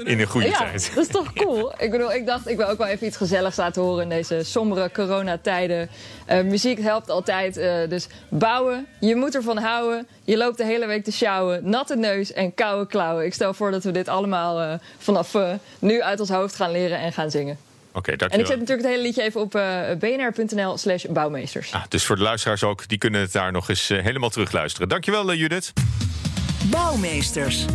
in 0.04 0.20
een 0.20 0.28
goede 0.28 0.48
ja, 0.48 0.58
tijd. 0.58 0.92
dat 0.96 1.04
is 1.04 1.12
toch 1.12 1.34
cool? 1.34 1.74
Ik 1.78 1.92
bedoel, 1.92 2.14
ik 2.14 2.26
dacht, 2.26 2.50
ik 2.50 2.58
wil 2.58 2.68
ook 2.68 2.78
wel 2.78 2.88
even 2.88 3.08
iets 3.08 3.18
gezelligs 3.18 3.56
laten 3.56 3.82
horen 3.82 4.04
in 4.04 4.10
deze 4.10 4.44
sombere 4.44 4.92
coronatijden. 4.92 5.90
Uh, 6.30 6.42
muziek 6.42 6.80
helpt 6.80 7.10
altijd, 7.10 7.58
uh, 7.58 7.90
dus 7.90 8.08
bouwen, 8.30 8.88
je 9.00 9.16
moet 9.16 9.36
ervan 9.36 9.58
houden. 9.58 10.08
Je 10.24 10.38
loopt 10.38 10.58
de 10.58 10.66
hele 10.66 10.86
week 10.86 11.04
te 11.04 11.12
sjouwen, 11.12 11.70
natte 11.70 11.96
neus 11.96 12.34
en 12.34 12.54
koude 12.54 12.88
klauwen. 12.88 13.26
Ik 13.26 13.34
stel 13.34 13.54
voor 13.54 13.72
dat 13.72 13.84
we 13.84 13.92
dit 13.92 14.08
allemaal 14.08 14.80
vanaf 14.98 15.38
nu 15.80 16.02
uit 16.02 16.20
ons 16.20 16.30
hoofd 16.30 16.56
gaan 16.56 16.72
leren 16.72 16.98
en 16.98 17.14
gaan 17.14 17.32
zingen. 17.32 17.58
Oké, 17.96 18.14
okay, 18.14 18.28
En 18.28 18.40
ik 18.40 18.46
zet 18.46 18.60
natuurlijk 18.60 18.88
het 18.88 18.92
hele 18.92 19.02
liedje 19.02 19.22
even 19.22 19.42
op 19.42 19.56
uh, 19.56 19.80
bnr.nl 20.00 20.78
slash 20.78 21.06
bouwmeesters. 21.06 21.72
Ah, 21.72 21.84
dus 21.90 22.06
voor 22.06 22.16
de 22.16 22.22
luisteraars 22.22 22.64
ook, 22.64 22.88
die 22.88 22.98
kunnen 22.98 23.22
het 23.22 23.32
daar 23.32 23.52
nog 23.52 23.70
eens 23.70 23.90
uh, 23.90 24.04
helemaal 24.04 24.30
terugluisteren. 24.30 24.90
Dankjewel 24.90 25.32
uh, 25.32 25.40
Judith. 25.40 25.74
Bouwmeesters. 26.72 27.66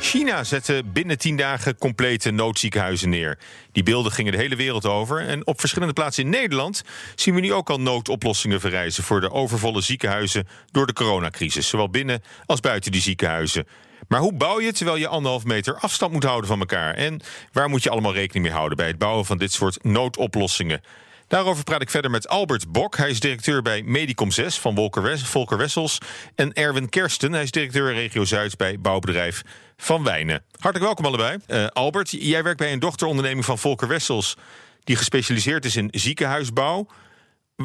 China 0.00 0.44
zette 0.44 0.82
binnen 0.92 1.18
tien 1.18 1.36
dagen 1.36 1.78
complete 1.78 2.30
noodziekenhuizen 2.30 3.08
neer. 3.08 3.38
Die 3.72 3.82
beelden 3.82 4.12
gingen 4.12 4.32
de 4.32 4.38
hele 4.38 4.56
wereld 4.56 4.86
over. 4.86 5.20
En 5.20 5.46
op 5.46 5.60
verschillende 5.60 5.94
plaatsen 5.94 6.24
in 6.24 6.30
Nederland 6.30 6.82
zien 7.14 7.34
we 7.34 7.40
nu 7.40 7.52
ook 7.52 7.70
al 7.70 7.80
noodoplossingen 7.80 8.60
verrijzen 8.60 9.04
voor 9.04 9.20
de 9.20 9.30
overvolle 9.30 9.80
ziekenhuizen 9.80 10.48
door 10.70 10.86
de 10.86 10.92
coronacrisis, 10.92 11.68
zowel 11.68 11.90
binnen 11.90 12.22
als 12.46 12.60
buiten 12.60 12.92
die 12.92 13.00
ziekenhuizen. 13.00 13.66
Maar 14.08 14.20
hoe 14.20 14.34
bouw 14.34 14.60
je 14.60 14.72
terwijl 14.72 14.96
je 14.96 15.08
anderhalf 15.08 15.44
meter 15.44 15.78
afstand 15.78 16.12
moet 16.12 16.24
houden 16.24 16.48
van 16.48 16.60
elkaar? 16.60 16.94
En 16.94 17.20
waar 17.52 17.68
moet 17.68 17.82
je 17.82 17.90
allemaal 17.90 18.14
rekening 18.14 18.44
mee 18.44 18.54
houden 18.54 18.76
bij 18.76 18.86
het 18.86 18.98
bouwen 18.98 19.24
van 19.24 19.38
dit 19.38 19.52
soort 19.52 19.84
noodoplossingen? 19.84 20.80
Daarover 21.28 21.64
praat 21.64 21.82
ik 21.82 21.90
verder 21.90 22.10
met 22.10 22.28
Albert 22.28 22.72
Bok. 22.72 22.96
Hij 22.96 23.10
is 23.10 23.20
directeur 23.20 23.62
bij 23.62 23.82
Medicom 23.82 24.30
6 24.30 24.58
van 24.58 24.90
Volker 25.22 25.56
Wessels. 25.56 25.98
En 26.34 26.52
Erwin 26.52 26.88
Kersten, 26.88 27.32
hij 27.32 27.42
is 27.42 27.50
directeur 27.50 27.92
regio 27.92 28.24
Zuid 28.24 28.56
bij 28.56 28.80
bouwbedrijf 28.80 29.42
Van 29.76 30.04
Wijnen. 30.04 30.42
Hartelijk 30.50 30.84
welkom 30.84 31.04
allebei. 31.04 31.38
Uh, 31.46 31.66
Albert, 31.66 32.10
jij 32.10 32.42
werkt 32.42 32.58
bij 32.58 32.72
een 32.72 32.78
dochteronderneming 32.78 33.44
van 33.44 33.58
Volker 33.58 33.88
Wessels... 33.88 34.36
die 34.84 34.96
gespecialiseerd 34.96 35.64
is 35.64 35.76
in 35.76 35.88
ziekenhuisbouw. 35.92 36.86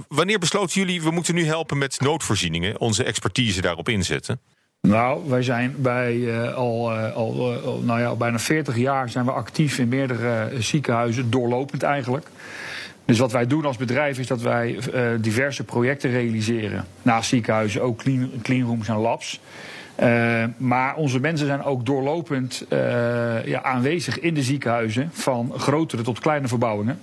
Wanneer 0.08 0.39
besloten 0.39 0.80
jullie, 0.80 1.01
we 1.01 1.12
moeten 1.12 1.36
nu 1.36 1.46
helpen 1.46 1.78
met 1.78 2.00
noodvoorzieningen... 2.00 2.80
onze 2.80 3.04
expertise 3.04 3.62
daarop 3.62 3.89
inzetten? 3.89 4.39
Nou, 4.82 5.30
wij 5.30 5.44
zijn 5.44 5.75
bij 5.78 6.16
uh, 6.16 6.54
al, 6.54 6.92
uh, 6.92 7.16
al 7.16 7.82
nou 7.86 8.00
ja, 8.00 8.16
bijna 8.16 8.39
40 8.39 8.78
jaar 8.78 9.10
zijn 9.10 9.25
we 9.25 9.32
actief 9.32 9.78
in 9.78 9.88
meerdere 9.88 10.51
ziekenhuizen, 10.60 11.30
doorlopend 11.30 11.84
eigenlijk. 11.84 12.28
Dus 13.10 13.20
wat 13.20 13.32
wij 13.32 13.48
doen 13.48 13.66
als 13.66 13.78
bedrijf 13.78 14.20
is 14.20 14.28
dat 14.28 14.42
wij 14.42 14.78
uh, 14.94 15.01
diverse 15.20 15.63
projecten 15.63 16.12
realiseren. 16.12 16.86
Naast 17.01 17.30
ziekenhuizen 17.30 17.82
ook 17.82 17.98
clean, 17.98 18.32
cleanrooms 18.42 18.88
en 18.88 18.96
labs. 18.96 19.39
Uh, 20.00 20.44
maar 20.58 20.96
onze 20.96 21.20
mensen 21.20 21.48
zijn 21.48 21.63
ook 21.63 21.86
doorlopend 21.86 22.66
uh, 22.70 23.46
ja, 23.46 23.63
aanwezig 23.63 24.20
in 24.20 24.34
de 24.34 24.44
ziekenhuizen, 24.44 25.10
van 25.13 25.54
grotere 25.58 26.01
tot 26.01 26.20
kleine 26.20 26.48
verbouwingen. 26.48 27.00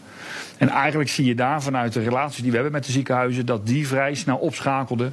En 0.58 0.68
eigenlijk 0.68 1.10
zie 1.10 1.24
je 1.24 1.34
daar 1.34 1.62
vanuit 1.62 1.92
de 1.92 2.02
relaties 2.02 2.42
die 2.42 2.50
we 2.50 2.54
hebben 2.54 2.74
met 2.74 2.84
de 2.84 2.92
ziekenhuizen, 2.92 3.46
dat 3.46 3.66
die 3.66 3.86
vrij 3.86 4.14
snel 4.14 4.36
opschakelden. 4.36 5.12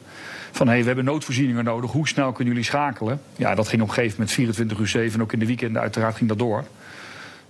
Van 0.52 0.68
hé, 0.68 0.74
hey, 0.74 0.82
we 0.82 0.88
hebben 0.88 1.06
noodvoorzieningen 1.06 1.64
nodig, 1.64 1.92
hoe 1.92 2.08
snel 2.08 2.32
kunnen 2.32 2.54
jullie 2.54 2.70
schakelen? 2.70 3.22
Ja, 3.36 3.56
dat 3.56 3.68
ging 3.68 3.82
op 3.82 3.88
een 3.88 3.94
gegeven 3.94 4.16
moment 4.18 4.36
24 4.36 4.80
uur 4.80 4.88
7 4.88 5.14
en 5.14 5.22
ook 5.22 5.34
in 5.34 5.40
de 5.40 5.46
weekenden 5.46 5.82
uiteraard 5.82 6.16
ging 6.16 6.30
dat 6.30 6.40
door. 6.40 6.64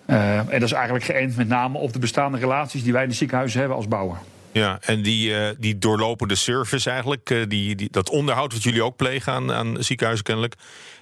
Uh, 0.06 0.38
en 0.38 0.60
dat 0.60 0.62
is 0.62 0.72
eigenlijk 0.72 1.06
geënt 1.06 1.36
met 1.36 1.48
name 1.48 1.78
op 1.78 1.94
de 1.94 2.00
bestaande 2.00 2.38
relaties 2.38 2.84
die 2.84 2.94
wij 2.94 3.04
in 3.04 3.10
de 3.10 3.16
ziekenhuizen 3.16 3.60
hebben 3.60 3.78
als 3.78 3.88
bouwer. 3.88 4.18
Ja, 4.52 4.78
en 4.82 5.02
die, 5.02 5.30
uh, 5.30 5.48
die 5.58 5.78
doorlopende 5.78 6.36
service 6.36 6.90
eigenlijk, 6.90 7.30
uh, 7.30 7.46
die, 7.48 7.76
die, 7.76 7.88
dat 7.92 8.10
onderhoud 8.10 8.54
wat 8.54 8.64
jullie 8.64 8.84
ook 8.84 8.96
plegen 8.96 9.34
aan, 9.34 9.52
aan 9.52 9.84
ziekenhuizen 9.84 10.26
kennelijk. 10.26 10.56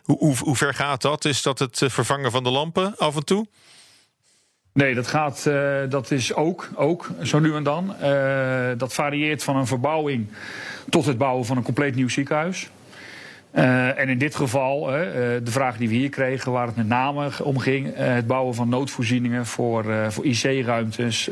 Hoe, 0.03 0.17
hoe, 0.17 0.35
hoe 0.37 0.55
ver 0.55 0.73
gaat 0.73 1.01
dat? 1.01 1.25
Is 1.25 1.41
dat 1.41 1.59
het 1.59 1.83
vervangen 1.85 2.31
van 2.31 2.43
de 2.43 2.49
lampen 2.49 2.97
af 2.97 3.15
en 3.15 3.25
toe? 3.25 3.47
Nee, 4.73 4.95
dat 4.95 5.07
gaat, 5.07 5.45
uh, 5.47 5.79
dat 5.89 6.11
is 6.11 6.33
ook, 6.33 6.69
ook 6.75 7.09
zo 7.23 7.39
nu 7.39 7.55
en 7.55 7.63
dan. 7.63 7.95
Dat 8.77 8.93
varieert 8.93 9.43
van 9.43 9.55
een 9.55 9.67
verbouwing 9.67 10.27
tot 10.89 11.05
het 11.05 11.17
bouwen 11.17 11.45
van 11.45 11.57
een 11.57 11.63
compleet 11.63 11.95
nieuw 11.95 12.09
ziekenhuis. 12.09 12.69
Uh, 13.55 13.99
en 13.99 14.09
in 14.09 14.17
dit 14.17 14.35
geval, 14.35 14.85
de 14.85 15.41
vraag 15.43 15.77
die 15.77 15.89
we 15.89 15.95
hier 15.95 16.09
kregen, 16.09 16.51
waar 16.51 16.67
het 16.67 16.75
met 16.75 16.87
name 16.87 17.29
om 17.43 17.59
ging, 17.59 17.91
het 17.95 18.27
bouwen 18.27 18.55
van 18.55 18.69
noodvoorzieningen 18.69 19.45
voor, 19.45 19.85
voor 20.09 20.25
IC-ruimtes, 20.25 21.29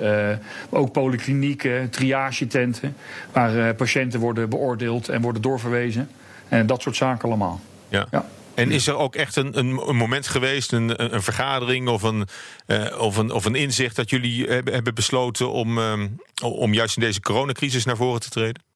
ook 0.69 0.91
polyklinieken, 0.91 1.89
triagetenten, 1.89 2.95
waar 3.32 3.75
patiënten 3.75 4.19
worden 4.19 4.49
beoordeeld 4.49 5.10
en 5.10 5.21
worden 5.21 5.41
doorverwezen. 5.41 6.10
En 6.47 6.65
dat 6.67 6.82
soort 6.82 6.95
zaken 6.95 7.27
allemaal. 7.27 7.60
Ja. 7.89 8.08
ja. 8.12 8.25
En 8.60 8.71
is 8.71 8.88
er 8.88 8.95
ook 8.95 9.15
echt 9.15 9.36
een, 9.36 9.58
een, 9.58 9.73
moment 9.95 10.27
geweest, 10.27 10.71
een, 10.71 11.13
een 11.13 11.21
vergadering 11.21 11.88
of 11.88 12.03
een, 12.03 12.27
uh, 12.67 13.01
of, 13.01 13.17
een, 13.17 13.32
of 13.32 13.45
een 13.45 13.55
inzicht 13.55 13.95
dat 13.95 14.10
jullie 14.10 14.47
hebben, 14.47 14.73
hebben 14.73 14.93
besloten 14.93 15.51
om, 15.51 15.77
um, 15.77 16.19
om 16.43 16.73
juist 16.73 16.97
in 16.97 17.03
deze 17.03 17.19
coronacrisis 17.19 17.86
naar 17.86 17.97
voren 17.97 18.21
te 18.21 18.29
treden? 18.29 18.68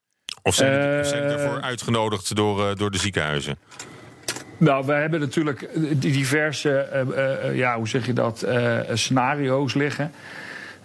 Of 0.43 0.55
zijn, 0.55 0.93
uh, 0.93 0.99
of 0.99 1.07
zijn 1.07 1.27
daarvoor 1.27 1.61
uitgenodigd 1.61 2.35
door, 2.35 2.69
uh, 2.69 2.75
door 2.75 2.91
de 2.91 2.97
ziekenhuizen? 2.97 3.57
Nou, 4.57 4.85
we 4.85 4.93
hebben 4.93 5.19
natuurlijk 5.19 5.69
diverse, 5.95 6.87
ja, 7.53 7.77
hoe 7.77 7.87
zeg 7.87 8.05
je 8.05 8.13
dat, 8.13 8.47
scenario's 8.93 9.73
liggen. 9.73 10.11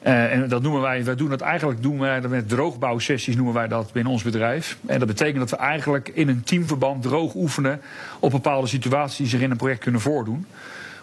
En 0.02 0.48
dat 0.48 0.62
noemen 0.62 0.80
wij, 0.80 1.04
wij 1.04 1.14
doen 1.14 1.28
dat 1.28 1.40
eigenlijk 1.40 1.82
doen 1.82 1.98
wij 1.98 2.20
dat 2.20 2.30
met 2.30 2.48
droogbouwsessies 2.48 3.36
noemen 3.36 3.54
wij 3.54 3.68
dat 3.68 3.92
binnen 3.92 4.12
ons 4.12 4.22
bedrijf. 4.22 4.78
En 4.86 4.98
dat 4.98 5.08
betekent 5.08 5.38
dat 5.38 5.50
we 5.50 5.56
eigenlijk 5.56 6.08
in 6.08 6.28
een 6.28 6.42
teamverband 6.42 7.02
droog 7.02 7.34
oefenen 7.34 7.80
op 8.18 8.30
bepaalde 8.30 8.66
situaties 8.66 9.16
die 9.16 9.26
zich 9.26 9.40
in 9.40 9.50
een 9.50 9.56
project 9.56 9.80
kunnen 9.80 10.00
voordoen. 10.00 10.46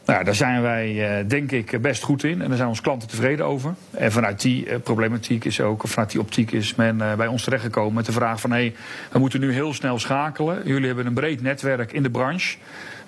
Nou, 0.06 0.24
daar 0.24 0.36
zijn 0.36 0.62
wij 0.62 1.20
uh, 1.20 1.30
denk 1.30 1.52
ik 1.52 1.82
best 1.82 2.04
goed 2.04 2.24
in 2.24 2.42
en 2.42 2.48
daar 2.48 2.58
zijn 2.58 2.70
onze 2.70 2.82
klanten 2.82 3.08
tevreden 3.08 3.46
over. 3.46 3.74
En 3.92 4.12
vanuit 4.12 4.42
die 4.42 4.66
uh, 4.66 4.76
problematiek 4.84 5.46
is 5.46 5.62
ook, 5.62 5.84
of 5.84 5.90
vanuit 5.90 6.12
die 6.12 6.22
optiek 6.22 6.52
is 6.52 6.76
men 6.76 6.98
bij 6.98 7.28
ons 7.28 7.44
terechtgekomen 7.44 7.94
met 7.94 8.06
de 8.06 8.12
vraag 8.12 8.42
van 8.42 8.52
hé, 8.52 8.58
hey, 8.58 8.76
we 9.12 9.20
moeten 9.20 9.40
nu 9.40 9.54
heel 9.54 9.74
snel 9.74 10.00
schakelen. 10.00 10.62
Jullie 10.66 10.88
hebben 10.88 11.06
een 11.06 11.14
breed 11.14 11.42
netwerk 11.42 11.92
in 11.92 12.04
de 12.04 12.10
branche. 12.10 12.58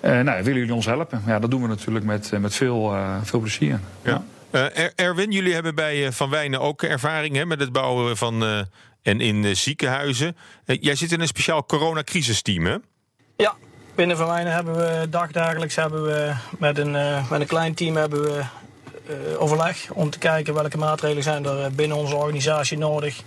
nou, 0.02 0.44
willen 0.44 0.60
jullie 0.60 0.74
ons 0.74 0.86
helpen? 0.86 1.22
Ja, 1.26 1.40
dat 1.40 1.52
doen 1.52 1.62
we 1.62 1.68
natuurlijk 1.68 2.06
met, 2.06 2.32
met 2.40 2.56
veel, 2.56 2.96
veel 3.24 3.40
plezier. 3.40 3.80
ja. 4.02 4.12
ja. 4.12 4.24
Uh, 4.52 4.66
Erwin, 4.96 5.32
jullie 5.32 5.54
hebben 5.54 5.76
bij 5.76 6.12
Van 6.12 6.30
Wijnen 6.30 6.60
ook 6.60 6.84
ervaring 6.84 7.36
hè, 7.36 7.46
met 7.46 7.60
het 7.60 7.72
bouwen 7.72 8.18
van 8.18 8.44
uh, 8.44 8.60
en 9.02 9.22
in 9.22 9.44
uh, 9.44 9.56
ziekenhuizen. 9.56 10.36
jij 10.66 10.96
zit 10.96 11.12
in 11.12 11.22
een 11.22 11.28
speciaal 11.28 11.66
coronacrisisteam, 11.66 12.66
hè? 12.66 12.76
Ja, 13.38 13.56
binnen 13.98 14.18
Van 14.18 14.28
Wijnen 14.28 14.54
hebben 14.54 14.76
we 14.76 15.10
dagdagelijks 15.10 15.76
hebben 15.76 16.04
we 16.04 16.34
met 16.58 16.78
een, 16.78 16.92
met 17.30 17.40
een 17.40 17.48
klein 17.48 17.74
team 17.74 17.96
hebben 17.96 18.24
we 18.24 18.44
overleg 19.38 19.90
om 19.92 20.10
te 20.10 20.18
kijken 20.18 20.54
welke 20.54 20.78
maatregelen 20.78 21.24
zijn 21.24 21.46
er 21.46 21.72
binnen 21.72 21.98
onze 21.98 22.16
organisatie 22.16 22.78
nodig. 22.78 23.22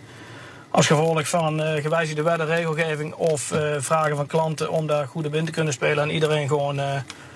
Als 0.71 0.87
gevolg 0.87 1.29
van 1.29 1.61
gewijzigde 1.61 2.23
wet 2.23 2.41
en 2.41 2.47
regelgeving 2.47 3.15
of 3.15 3.53
vragen 3.79 4.17
van 4.17 4.27
klanten 4.27 4.71
om 4.71 4.87
daar 4.87 5.07
goede 5.07 5.37
in 5.37 5.45
te 5.45 5.53
kunnen 5.53 5.73
spelen 5.73 6.05
en 6.05 6.11
iedereen 6.11 6.49
gewoon 6.49 6.81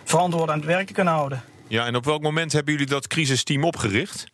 verantwoord 0.04 0.50
aan 0.50 0.58
het 0.58 0.66
werk 0.66 0.86
te 0.86 0.92
kunnen 0.92 1.12
houden. 1.12 1.42
Ja, 1.68 1.86
en 1.86 1.96
op 1.96 2.04
welk 2.04 2.22
moment 2.22 2.52
hebben 2.52 2.72
jullie 2.72 2.88
dat 2.88 3.06
crisisteam 3.06 3.64
opgericht? 3.64 4.24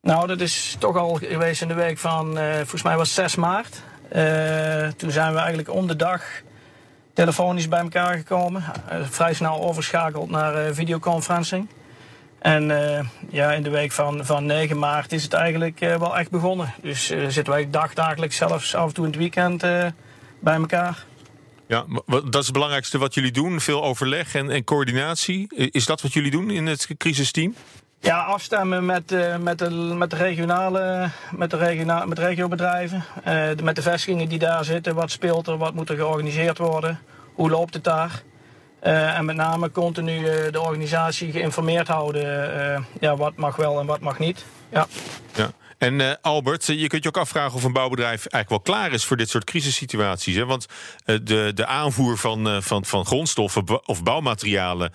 Nou, 0.00 0.26
dat 0.26 0.40
is 0.40 0.76
toch 0.78 0.96
al 0.96 1.14
geweest 1.14 1.62
in 1.62 1.68
de 1.68 1.74
week 1.74 1.98
van, 1.98 2.38
uh, 2.38 2.54
volgens 2.54 2.82
mij 2.82 2.96
was 2.96 3.14
6 3.14 3.34
maart. 3.34 3.82
Uh, 4.12 4.88
toen 4.88 5.10
zijn 5.10 5.32
we 5.32 5.38
eigenlijk 5.38 5.70
om 5.70 5.86
de 5.86 5.96
dag 5.96 6.22
telefonisch 7.12 7.68
bij 7.68 7.80
elkaar 7.80 8.16
gekomen. 8.16 8.64
Uh, 8.92 8.98
vrij 9.10 9.34
snel 9.34 9.60
overschakeld 9.62 10.30
naar 10.30 10.74
videoconferencing. 10.74 11.68
En 12.38 12.66
ja, 13.30 13.52
in 13.52 13.62
de 13.62 13.70
week 13.70 13.92
van, 13.92 14.26
van 14.26 14.46
9 14.46 14.78
maart 14.78 15.12
is 15.12 15.22
het 15.22 15.32
eigenlijk 15.32 15.78
wel 15.78 16.18
echt 16.18 16.30
begonnen. 16.30 16.74
Dus 16.82 17.06
zitten 17.06 17.52
wij 17.52 17.70
dagdagelijks, 17.70 18.36
zelfs 18.36 18.74
af 18.74 18.88
en 18.88 18.94
toe 18.94 19.04
in 19.04 19.10
het 19.10 19.20
weekend, 19.20 19.60
bij 20.40 20.54
elkaar. 20.54 21.04
Ja, 21.66 21.84
dat 22.06 22.34
is 22.34 22.44
het 22.44 22.52
belangrijkste 22.52 22.98
wat 22.98 23.14
jullie 23.14 23.30
doen. 23.30 23.60
Veel 23.60 23.82
overleg 23.82 24.34
en, 24.34 24.50
en 24.50 24.64
coördinatie. 24.64 25.46
Is 25.70 25.86
dat 25.86 26.00
wat 26.00 26.12
jullie 26.12 26.30
doen 26.30 26.50
in 26.50 26.66
het 26.66 26.88
crisisteam? 26.96 27.54
Ja, 28.02 28.22
afstemmen 28.22 28.86
met, 28.86 29.12
uh, 29.12 29.36
met, 29.36 29.58
de, 29.58 29.70
met 29.70 30.10
de 30.10 30.16
regionale, 30.16 31.10
met 31.36 31.50
de 31.50 31.56
regionale, 31.56 32.06
met 32.06 32.18
regiobedrijven. 32.18 33.04
Uh, 33.28 33.48
met 33.62 33.76
de 33.76 33.82
vestigingen 33.82 34.28
die 34.28 34.38
daar 34.38 34.64
zitten. 34.64 34.94
Wat 34.94 35.10
speelt 35.10 35.46
er, 35.46 35.56
wat 35.56 35.74
moet 35.74 35.88
er 35.88 35.96
georganiseerd 35.96 36.58
worden? 36.58 36.98
Hoe 37.34 37.50
loopt 37.50 37.74
het 37.74 37.84
daar? 37.84 38.22
Uh, 38.82 39.18
en 39.18 39.24
met 39.24 39.36
name 39.36 39.70
continu 39.70 40.22
de 40.50 40.60
organisatie 40.60 41.32
geïnformeerd 41.32 41.88
houden. 41.88 42.86
ja, 43.00 43.16
wat 43.16 43.36
mag 43.36 43.56
wel 43.56 43.80
en 43.80 43.86
wat 43.86 44.00
mag 44.00 44.18
niet. 44.18 44.44
Ja. 44.68 44.86
ja. 45.34 45.51
En 45.82 46.00
uh, 46.00 46.12
Albert, 46.20 46.66
je 46.66 46.86
kunt 46.86 47.02
je 47.02 47.08
ook 47.08 47.16
afvragen 47.16 47.54
of 47.54 47.64
een 47.64 47.72
bouwbedrijf 47.72 48.26
eigenlijk 48.26 48.48
wel 48.48 48.76
klaar 48.76 48.92
is 48.92 49.04
voor 49.04 49.16
dit 49.16 49.28
soort 49.28 49.44
crisissituaties. 49.44 50.34
Hè? 50.36 50.46
Want 50.46 50.66
uh, 51.06 51.18
de, 51.22 51.52
de 51.54 51.66
aanvoer 51.66 52.18
van, 52.18 52.62
van, 52.62 52.84
van 52.84 53.04
grondstoffen 53.04 53.88
of 53.88 54.02
bouwmaterialen 54.02 54.92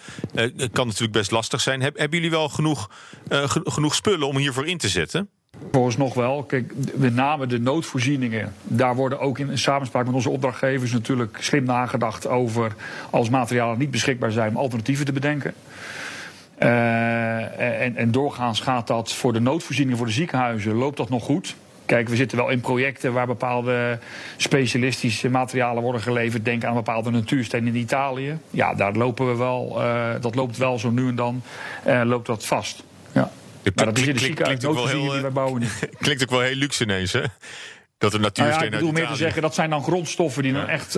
kan 0.72 0.86
natuurlijk 0.88 1.12
best 1.12 1.32
lastig 1.32 1.62
zijn. 1.62 1.82
Heb, 1.82 1.98
hebben 1.98 2.18
jullie 2.18 2.36
wel 2.36 2.50
genoeg, 2.50 2.90
genoeg 3.64 3.96
spullen 3.96 4.28
om 4.28 4.38
hiervoor 4.38 4.68
in 4.68 4.78
te 4.78 4.90
zetten? 4.90 5.30
Volgens 5.72 5.98
nog 5.98 6.14
wel. 6.14 6.44
Kijk, 6.44 6.74
met 6.96 7.14
name 7.14 7.48
de 7.48 7.60
noodvoorzieningen. 7.60 8.54
Daar 8.64 8.96
worden 8.96 9.20
ook 9.20 9.40
in 9.40 9.58
samenspraak 9.58 10.06
met 10.06 10.16
onze 10.16 10.30
opdrachtgevers 10.30 10.92
natuurlijk 10.92 11.38
slim 11.40 11.64
nagedacht 11.64 12.28
over 12.28 12.76
als 13.10 13.30
materialen 13.30 13.80
niet 13.80 13.92
beschikbaar 13.92 14.32
zijn 14.32 14.56
alternatieven 14.56 15.06
te 15.06 15.12
bedenken. 15.12 15.54
Uh, 16.60 17.82
en, 17.82 17.96
en, 17.96 18.12
doorgaans 18.12 18.60
gaat 18.60 18.88
dat 18.88 19.14
voor 19.14 19.34
de 19.34 19.40
noodvoorzieningen 19.40 19.98
voor 19.98 20.08
de 20.08 20.14
ziekenhuizen, 20.14 20.74
loopt 20.74 20.98
dat 20.98 21.10
nog 21.10 21.24
goed. 21.24 21.56
Kijk, 21.88 22.10
we 22.10 22.16
zitten 22.16 22.38
wel 22.38 22.50
in 22.50 22.60
projecten 22.60 23.14
waar 23.14 23.26
bepaalde 23.26 24.00
specialistische 24.38 25.30
materialen 25.30 25.84
worden 25.84 26.02
geleverd. 26.02 26.46
Denk 26.46 26.64
aan 26.64 26.74
bepaalde 26.74 27.10
natuurstenen 27.10 27.68
in 27.68 27.80
Italië. 27.80 28.38
Ja, 28.50 28.74
daar 28.74 28.94
lopen 28.94 29.28
we 29.28 29.36
wel, 29.36 29.76
uh, 29.78 30.10
dat 30.22 30.36
loopt 30.36 30.58
wel 30.58 30.80
zo 30.80 30.90
nu 30.90 31.08
en 31.08 31.16
dan, 31.16 31.42
uh, 31.88 32.02
loopt 32.06 32.28
dat 32.28 32.46
vast. 32.46 32.84
Ja. 33.12 33.32
Maar 33.76 33.86
dat 33.86 33.98
is 33.98 34.08
in 34.08 34.14
de 34.14 34.20
ziekenhuis 34.20 34.60
noodvoorzieningen 34.60 35.14
die 35.14 35.22
wij 35.22 35.32
bouwen 35.32 35.62
niet. 35.62 35.90
Klinkt 36.00 36.24
ook 36.24 36.30
wel 36.30 36.42
heel 36.42 36.56
luxe 36.56 36.84
ineens, 36.84 37.14
hè? 37.14 37.24
Dat 37.98 38.14
er 38.14 38.20
natuurstenen 38.20 38.60
nou 38.60 38.60
ja, 38.60 38.66
ik 38.66 38.72
bedoel 38.72 39.02
meer 39.02 39.08
te 39.08 39.24
zeggen, 39.24 39.42
dat 39.42 39.56
zijn 39.56 39.70
dan 39.70 39.84
grondstoffen 39.84 40.44
die 40.44 40.54
ja. 40.54 40.60
dan 40.60 40.70
echt 40.70 40.96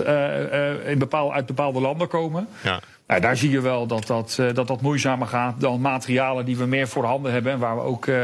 in 0.86 0.98
bepaal, 0.98 1.32
uit 1.34 1.46
bepaalde 1.46 1.80
landen 1.80 2.08
komen. 2.08 2.48
Ja. 2.62 2.80
Nou, 3.10 3.22
daar 3.22 3.36
zie 3.36 3.50
je 3.50 3.60
wel 3.60 3.86
dat 3.86 4.06
dat, 4.06 4.36
uh, 4.40 4.54
dat 4.54 4.66
dat 4.66 4.80
moeizamer 4.80 5.26
gaat 5.26 5.60
dan 5.60 5.80
materialen 5.80 6.44
die 6.44 6.56
we 6.56 6.66
meer 6.66 6.88
voor 6.88 7.04
handen 7.04 7.32
hebben. 7.32 7.52
En 7.52 7.58
waar 7.58 7.76
we 7.76 7.82
ook 7.82 8.06
uh, 8.06 8.16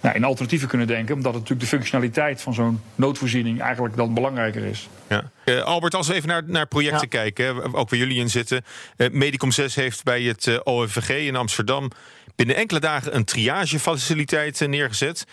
nou, 0.00 0.14
in 0.14 0.24
alternatieven 0.24 0.68
kunnen 0.68 0.86
denken. 0.86 1.14
Omdat 1.14 1.32
het 1.32 1.42
natuurlijk 1.42 1.70
de 1.70 1.76
functionaliteit 1.76 2.42
van 2.42 2.54
zo'n 2.54 2.80
noodvoorziening 2.94 3.60
eigenlijk 3.60 3.96
dan 3.96 4.14
belangrijker 4.14 4.64
is. 4.64 4.88
Ja. 5.08 5.30
Uh, 5.44 5.62
Albert, 5.62 5.94
als 5.94 6.08
we 6.08 6.14
even 6.14 6.28
naar, 6.28 6.42
naar 6.46 6.66
projecten 6.66 7.08
ja. 7.10 7.18
kijken, 7.18 7.74
ook 7.74 7.90
waar 7.90 7.98
jullie 7.98 8.18
in 8.18 8.30
zitten. 8.30 8.64
Medicom 9.12 9.50
6 9.50 9.74
heeft 9.74 10.04
bij 10.04 10.22
het 10.22 10.60
OVG 10.66 11.08
in 11.08 11.36
Amsterdam 11.36 11.90
binnen 12.36 12.56
enkele 12.56 12.80
dagen 12.80 13.14
een 13.14 13.24
triagefaciliteit 13.24 14.66
neergezet. 14.66 15.24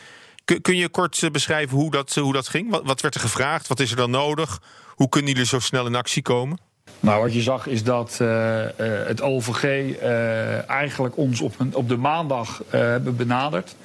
Kun, 0.45 0.61
kun 0.61 0.75
je 0.75 0.89
kort 0.89 1.29
beschrijven 1.31 1.77
hoe 1.77 1.91
dat, 1.91 2.15
hoe 2.15 2.33
dat 2.33 2.47
ging? 2.47 2.69
Wat, 2.69 2.81
wat 2.83 3.01
werd 3.01 3.15
er 3.15 3.21
gevraagd? 3.21 3.67
Wat 3.67 3.79
is 3.79 3.91
er 3.91 3.97
dan 3.97 4.11
nodig? 4.11 4.61
Hoe 4.87 5.09
kunnen 5.09 5.31
jullie 5.31 5.47
zo 5.47 5.59
snel 5.59 5.85
in 5.85 5.95
actie 5.95 6.21
komen? 6.21 6.64
Nou, 7.05 7.21
wat 7.21 7.33
je 7.33 7.41
zag 7.41 7.67
is 7.67 7.83
dat 7.83 8.19
uh, 8.21 8.27
uh, 8.27 8.67
het 9.07 9.21
OVG 9.21 9.63
uh, 9.63 10.69
eigenlijk 10.69 11.17
ons 11.17 11.41
op, 11.41 11.53
op 11.73 11.89
de 11.89 11.97
maandag 11.97 12.63
hebben 12.69 13.15
benaderd. 13.15 13.75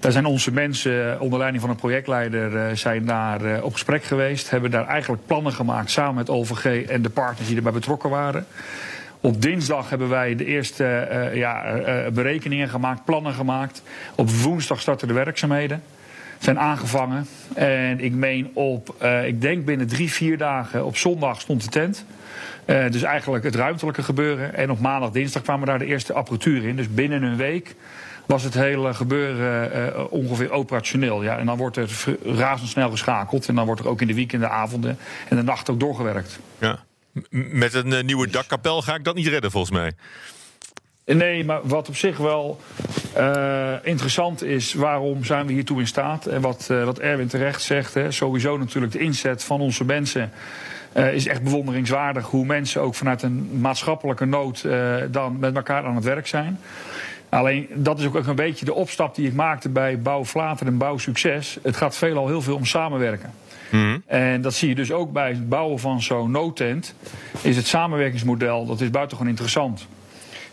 Daar 0.00 0.12
zijn 0.12 0.24
onze 0.26 0.52
mensen 0.52 1.20
onder 1.20 1.38
leiding 1.38 1.62
van 1.62 1.70
een 1.70 1.76
projectleider 1.76 2.76
zijn 2.76 3.04
daar 3.04 3.62
op 3.62 3.72
gesprek 3.72 4.04
geweest. 4.04 4.50
Hebben 4.50 4.70
daar 4.70 4.86
eigenlijk 4.86 5.26
plannen 5.26 5.52
gemaakt 5.52 5.90
samen 5.90 6.14
met 6.14 6.30
OVG 6.30 6.86
en 6.86 7.02
de 7.02 7.10
partners 7.10 7.48
die 7.48 7.56
erbij 7.56 7.72
betrokken 7.72 8.10
waren. 8.10 8.46
Op 9.20 9.42
dinsdag 9.42 9.90
hebben 9.90 10.08
wij 10.08 10.36
de 10.36 10.44
eerste 10.44 11.08
ja, 11.34 11.64
berekeningen 12.12 12.68
gemaakt, 12.68 13.04
plannen 13.04 13.32
gemaakt. 13.32 13.82
Op 14.14 14.30
woensdag 14.30 14.80
starten 14.80 15.08
de 15.08 15.14
werkzaamheden 15.14 15.82
zijn 16.38 16.58
aangevangen. 16.58 17.26
En 17.54 18.00
ik 18.00 18.12
meen 18.12 18.50
op, 18.54 18.94
uh, 19.02 19.26
ik 19.26 19.40
denk 19.40 19.64
binnen 19.64 19.86
drie, 19.86 20.12
vier 20.12 20.38
dagen 20.38 20.84
op 20.84 20.96
zondag 20.96 21.40
stond 21.40 21.62
de 21.62 21.68
tent. 21.68 22.04
Uh, 22.66 22.90
dus 22.90 23.02
eigenlijk 23.02 23.44
het 23.44 23.54
ruimtelijke 23.54 24.02
gebeuren. 24.02 24.54
En 24.54 24.70
op 24.70 24.80
maandag, 24.80 25.10
dinsdag 25.10 25.42
kwamen 25.42 25.66
daar 25.66 25.78
de 25.78 25.84
eerste 25.84 26.12
apparatuur 26.12 26.64
in. 26.64 26.76
Dus 26.76 26.94
binnen 26.94 27.22
een 27.22 27.36
week 27.36 27.74
was 28.26 28.42
het 28.42 28.54
hele 28.54 28.94
gebeuren 28.94 29.70
uh, 29.96 30.04
ongeveer 30.10 30.50
operationeel. 30.50 31.22
Ja, 31.22 31.38
en 31.38 31.46
dan 31.46 31.56
wordt 31.56 31.76
er 31.76 31.90
razendsnel 32.24 32.90
geschakeld. 32.90 33.48
En 33.48 33.54
dan 33.54 33.66
wordt 33.66 33.80
er 33.80 33.88
ook 33.88 34.00
in 34.00 34.06
de 34.06 34.14
weekenden, 34.14 34.50
avonden 34.50 34.98
en 35.28 35.36
de 35.36 35.42
nacht 35.42 35.70
ook 35.70 35.80
doorgewerkt. 35.80 36.38
Ja. 36.58 36.78
Met 37.30 37.74
een 37.74 38.06
nieuwe 38.06 38.30
dakkapel 38.30 38.82
ga 38.82 38.94
ik 38.94 39.04
dat 39.04 39.14
niet 39.14 39.26
redden, 39.26 39.50
volgens 39.50 39.72
mij. 39.72 39.92
Nee, 41.06 41.44
maar 41.44 41.60
wat 41.62 41.88
op 41.88 41.96
zich 41.96 42.16
wel 42.16 42.60
uh, 43.16 43.72
interessant 43.82 44.42
is, 44.42 44.74
waarom 44.74 45.24
zijn 45.24 45.46
we 45.46 45.52
hiertoe 45.52 45.80
in 45.80 45.86
staat? 45.86 46.26
En 46.26 46.40
wat, 46.40 46.68
uh, 46.70 46.84
wat 46.84 46.98
Erwin 46.98 47.26
terecht 47.26 47.62
zegt, 47.62 47.94
hè, 47.94 48.10
sowieso 48.10 48.56
natuurlijk 48.56 48.92
de 48.92 48.98
inzet 48.98 49.44
van 49.44 49.60
onze 49.60 49.84
mensen. 49.84 50.30
Uh, 50.96 51.12
is 51.12 51.26
echt 51.26 51.42
bewonderingswaardig 51.42 52.26
hoe 52.26 52.44
mensen 52.44 52.80
ook 52.80 52.94
vanuit 52.94 53.22
een 53.22 53.60
maatschappelijke 53.60 54.24
nood 54.24 54.66
dan 55.10 55.38
met 55.38 55.56
elkaar 55.56 55.84
aan 55.84 55.94
het 55.94 56.04
werk 56.04 56.26
zijn. 56.26 56.58
Alleen 57.28 57.68
dat 57.74 57.98
is 57.98 58.06
ook 58.06 58.14
een 58.14 58.34
beetje 58.34 58.64
de 58.64 58.74
opstap 58.74 59.14
die 59.14 59.26
ik 59.26 59.34
maakte 59.34 59.68
bij 59.68 59.98
Bouw 59.98 60.24
Vlater 60.24 60.66
en 60.66 60.78
Bouw 60.78 60.98
Succes. 60.98 61.58
Het 61.62 61.76
gaat 61.76 61.96
veelal 61.96 62.26
heel 62.26 62.42
veel 62.42 62.56
om 62.56 62.64
samenwerken. 62.64 63.32
Mm. 63.70 64.02
En 64.06 64.40
dat 64.40 64.54
zie 64.54 64.68
je 64.68 64.74
dus 64.74 64.92
ook 64.92 65.12
bij 65.12 65.28
het 65.28 65.48
bouwen 65.48 65.78
van 65.78 66.02
zo'n 66.02 66.30
noodtent. 66.30 66.94
Is 67.40 67.56
het 67.56 67.66
samenwerkingsmodel, 67.66 68.66
dat 68.66 68.80
is 68.80 68.90
buitengewoon 68.90 69.30
interessant. 69.30 69.86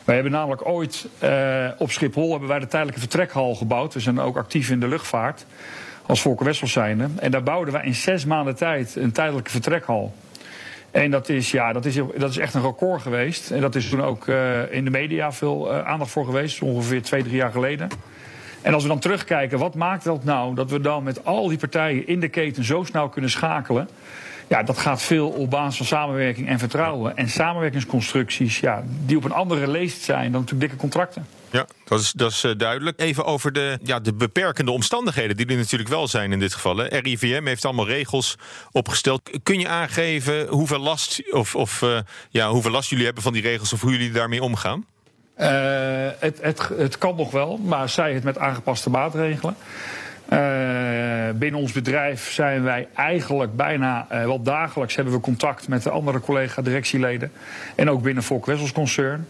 Wij 0.04 0.16
hebben 0.16 0.34
namelijk 0.34 0.68
ooit 0.68 1.08
uh, 1.24 1.68
op 1.78 1.92
Schiphol 1.92 2.32
hebben 2.32 2.50
wij 2.50 2.60
de 2.60 2.68
tijdelijke 2.68 3.00
vertrekhal 3.00 3.56
gebouwd. 3.56 3.94
We 3.94 4.00
zijn 4.00 4.20
ook 4.20 4.38
actief 4.38 4.70
in 4.70 4.80
de 4.80 4.88
luchtvaart 4.88 5.46
als 6.06 6.22
Volker 6.22 6.46
Wessels 6.46 6.72
zijnde. 6.72 7.08
En 7.20 7.32
daar 7.32 7.44
bouwden 7.44 7.74
wij 7.74 7.86
in 7.86 7.96
zes 7.96 8.26
maanden 8.26 8.56
tijd 8.56 8.96
een 8.96 9.12
tijdelijke 9.12 9.52
vertrekhal. 9.52 10.14
En 10.92 11.12
dat 11.12 11.30
is, 11.30 11.52
ja, 11.52 11.74
dat 11.74 11.86
is, 11.86 11.96
dat 12.18 12.30
is 12.30 12.38
echt 12.38 12.54
een 12.54 12.62
record 12.62 13.02
geweest. 13.02 13.52
En 13.52 13.62
dat 13.62 13.76
is 13.76 13.90
toen 13.90 14.04
ook 14.04 14.28
uh, 14.28 14.74
in 14.74 14.84
de 14.84 14.92
media 14.92 15.32
veel 15.32 15.72
uh, 15.72 15.88
aandacht 15.88 16.12
voor 16.12 16.26
geweest, 16.26 16.62
ongeveer 16.62 17.02
twee, 17.02 17.24
drie 17.24 17.36
jaar 17.36 17.52
geleden. 17.52 17.90
En 18.62 18.74
als 18.74 18.84
we 18.84 18.90
dan 18.90 19.00
terugkijken, 19.00 19.60
wat 19.60 19.76
maakt 19.76 20.04
dat 20.04 20.24
nou 20.24 20.56
dat 20.56 20.72
we 20.72 20.80
dan 20.80 21.04
met 21.04 21.26
al 21.26 21.48
die 21.48 21.58
partijen 21.58 22.08
in 22.08 22.20
de 22.20 22.30
keten 22.30 22.64
zo 22.64 22.84
snel 22.84 23.10
kunnen 23.10 23.30
schakelen? 23.30 23.90
Ja, 24.52 24.64
dat 24.64 24.78
gaat 24.78 25.02
veel 25.02 25.30
op 25.30 25.50
basis 25.50 25.78
van 25.78 25.86
samenwerking 25.86 26.48
en 26.48 26.60
vertrouwen. 26.60 27.18
En 27.18 27.30
samenwerkingsconstructies, 27.30 28.60
ja, 28.60 28.84
die 29.06 29.18
op 29.18 29.24
een 29.24 29.32
andere 29.32 29.68
leest 29.68 30.02
zijn 30.02 30.32
dan 30.32 30.42
natuurlijk 30.42 30.60
dikke 30.60 30.76
contracten. 30.76 31.26
Ja, 31.52 31.66
dat 31.86 32.00
is, 32.00 32.12
dat 32.12 32.32
is 32.32 32.44
uh, 32.44 32.52
duidelijk. 32.58 33.00
Even 33.00 33.26
over 33.26 33.54
de, 33.54 33.80
ja, 33.84 34.00
de 34.00 34.14
beperkende 34.14 34.72
omstandigheden, 34.72 35.38
die 35.38 35.46
er 35.46 35.56
natuurlijk 35.56 35.90
wel 35.90 36.08
zijn 36.08 36.32
in 36.32 36.40
dit 36.40 36.54
geval. 36.54 36.78
Hè. 36.78 36.84
RIVM 36.84 37.46
heeft 37.46 37.66
allemaal 37.66 37.88
regels 37.88 38.38
opgesteld. 38.72 39.40
Kun 39.44 39.60
je 39.60 39.68
aangeven 39.68 40.48
hoeveel 40.48 40.80
last, 40.80 41.34
of, 41.34 41.56
of, 41.56 41.82
uh, 41.82 42.00
ja, 42.30 42.50
hoeveel 42.50 42.72
last 42.72 42.90
jullie 42.90 43.06
hebben 43.06 43.24
van 43.24 43.34
die 43.34 43.42
regels 43.42 43.74
of 43.74 43.82
hoe 43.82 43.92
jullie 43.92 44.12
daarmee 44.12 44.44
omgaan? 44.44 44.86
Uh, 45.38 45.48
het, 46.20 46.40
het, 46.42 46.70
het 46.78 46.98
kan 46.98 47.16
nog 47.16 47.32
wel, 47.32 47.58
maar 47.58 47.90
zij 47.90 48.14
het 48.14 48.24
met 48.24 48.38
aangepaste 48.38 48.90
maatregelen. 48.90 49.56
Uh, 50.34 50.40
binnen 51.36 51.60
ons 51.60 51.72
bedrijf 51.72 52.32
zijn 52.32 52.64
wij 52.64 52.88
eigenlijk 52.96 53.56
bijna 53.56 54.08
uh, 54.12 54.24
wel 54.24 54.42
dagelijks 54.42 54.96
hebben 54.96 55.14
we 55.14 55.20
contact 55.20 55.68
met 55.68 55.84
de 55.84 55.90
andere 55.90 56.20
collega-directieleden. 56.20 57.32
En 57.76 57.90
ook 57.90 58.02
binnen 58.02 58.24
Volk 58.24 58.46
Wessels 58.46 58.72
Concern. 58.72 59.28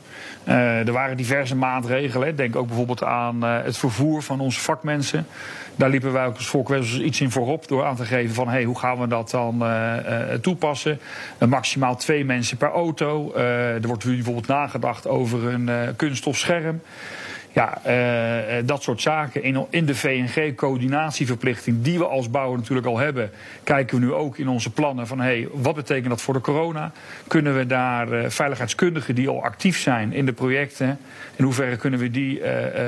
Uh, 0.48 0.88
er 0.88 0.92
waren 0.92 1.18
diverse 1.18 1.56
maatregelen. 1.56 2.36
Denk 2.36 2.56
ook 2.56 2.68
bijvoorbeeld 2.68 3.04
aan 3.04 3.42
het 3.42 3.78
vervoer 3.78 4.22
van 4.22 4.40
onze 4.40 4.60
vakmensen. 4.60 5.28
Daar 5.76 5.90
liepen 5.90 6.14
wij 6.14 6.26
ook 6.26 6.36
als 6.36 6.48
Volk 6.48 6.70
Wessels 6.70 7.00
iets 7.00 7.22
in 7.22 7.32
voorop 7.32 7.68
door 7.68 7.86
aan 7.86 7.96
te 7.96 8.06
geven 8.06 8.36
van 8.36 8.50
hey, 8.50 8.64
hoe 8.64 8.80
gaan 8.80 9.00
we 9.00 9.08
dat 9.08 9.30
dan 9.30 9.64
toepassen. 10.42 11.00
maximaal 11.50 11.96
twee 11.96 12.26
mensen 12.26 12.58
per 12.58 12.72
auto. 12.72 13.34
er 13.34 13.88
wordt 13.88 14.06
bijvoorbeeld 14.06 14.48
nagedacht 14.48 15.08
over 15.08 15.48
een 15.54 15.96
kunststof 15.96 16.38
scherm. 16.38 16.82
Ja, 17.54 17.82
uh, 17.88 18.64
dat 18.66 18.84
soort 18.84 19.02
zaken. 19.02 19.44
In, 19.44 19.66
in 19.70 19.86
de 19.86 19.96
VNG-coördinatieverplichting, 19.96 21.82
die 21.82 21.98
we 21.98 22.06
als 22.06 22.30
bouwer 22.30 22.58
natuurlijk 22.58 22.88
al 22.88 22.98
hebben, 22.98 23.32
kijken 23.64 24.00
we 24.00 24.06
nu 24.06 24.14
ook 24.14 24.38
in 24.38 24.48
onze 24.48 24.70
plannen 24.70 25.08
van 25.08 25.20
hey, 25.20 25.48
wat 25.54 25.76
betekent 25.76 26.10
dat 26.10 26.22
voor 26.22 26.34
de 26.34 26.42
corona? 26.42 26.92
Kunnen 27.28 27.58
we 27.58 27.66
daar 27.66 28.14
uh, 28.14 28.30
veiligheidskundigen 28.30 29.16
die 29.16 29.30
al 29.30 29.44
actief 29.44 29.80
zijn 29.80 30.14
in 30.14 30.26
de 30.26 30.34
projecten, 30.34 31.00
in 31.36 31.44
hoeverre 31.44 31.76
kunnen 31.76 32.00
we 32.00 32.12
die 32.12 32.42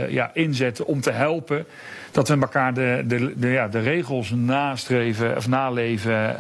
ja, 0.09 0.31
inzetten 0.33 0.85
om 0.85 1.01
te 1.01 1.11
helpen? 1.11 1.65
Dat 2.11 2.27
we 2.27 2.37
elkaar 2.39 2.73
de, 2.73 3.03
de, 3.05 3.33
de, 3.35 3.47
ja, 3.47 3.67
de 3.67 3.79
regels 3.79 4.29
nastreven 4.29 5.37
of 5.37 5.47
naleven 5.47 6.39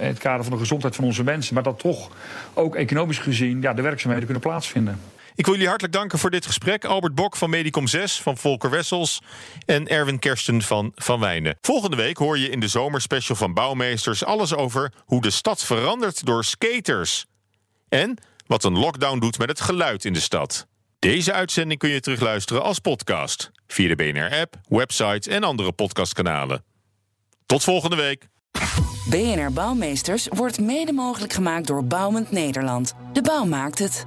in 0.00 0.06
het 0.06 0.18
kader 0.18 0.44
van 0.44 0.52
de 0.52 0.58
gezondheid 0.58 0.94
van 0.94 1.04
onze 1.04 1.24
mensen. 1.24 1.54
Maar 1.54 1.62
dat 1.62 1.78
toch 1.78 2.10
ook 2.54 2.74
economisch 2.76 3.18
gezien 3.18 3.60
ja, 3.60 3.74
de 3.74 3.82
werkzaamheden 3.82 4.24
kunnen 4.24 4.42
plaatsvinden. 4.42 4.98
Ik 5.36 5.44
wil 5.44 5.54
jullie 5.54 5.68
hartelijk 5.68 5.96
danken 5.96 6.18
voor 6.18 6.30
dit 6.30 6.46
gesprek. 6.46 6.84
Albert 6.84 7.14
Bok 7.14 7.36
van 7.36 7.50
Medicom 7.50 7.86
6, 7.86 8.20
van 8.20 8.36
Volker 8.36 8.70
Wessels 8.70 9.20
en 9.66 9.88
Erwin 9.88 10.18
Kersten 10.18 10.62
van 10.62 10.92
Van 10.94 11.20
Wijnen. 11.20 11.58
Volgende 11.60 11.96
week 11.96 12.16
hoor 12.16 12.38
je 12.38 12.48
in 12.48 12.60
de 12.60 12.68
zomerspecial 12.68 13.36
van 13.36 13.54
Bouwmeesters 13.54 14.24
alles 14.24 14.54
over 14.54 14.92
hoe 15.04 15.22
de 15.22 15.30
stad 15.30 15.64
verandert 15.64 16.26
door 16.26 16.44
skaters. 16.44 17.26
En 17.88 18.18
wat 18.46 18.64
een 18.64 18.78
lockdown 18.78 19.18
doet 19.18 19.38
met 19.38 19.48
het 19.48 19.60
geluid 19.60 20.04
in 20.04 20.12
de 20.12 20.20
stad. 20.20 20.66
Deze 20.98 21.32
uitzending 21.32 21.78
kun 21.80 21.90
je 21.90 22.00
terugluisteren 22.00 22.62
als 22.62 22.78
podcast 22.78 23.50
via 23.66 23.94
de 23.94 23.96
BNR-app, 23.96 24.54
website 24.68 25.30
en 25.30 25.44
andere 25.44 25.72
podcastkanalen. 25.72 26.64
Tot 27.46 27.64
volgende 27.64 27.96
week. 27.96 28.28
BNR 29.08 29.52
Bouwmeesters 29.52 30.28
wordt 30.28 30.60
mede 30.60 30.92
mogelijk 30.92 31.32
gemaakt 31.32 31.66
door 31.66 31.84
Bouwend 31.84 32.30
Nederland. 32.30 32.94
De 33.12 33.22
bouw 33.22 33.44
maakt 33.44 33.78
het. 33.78 34.06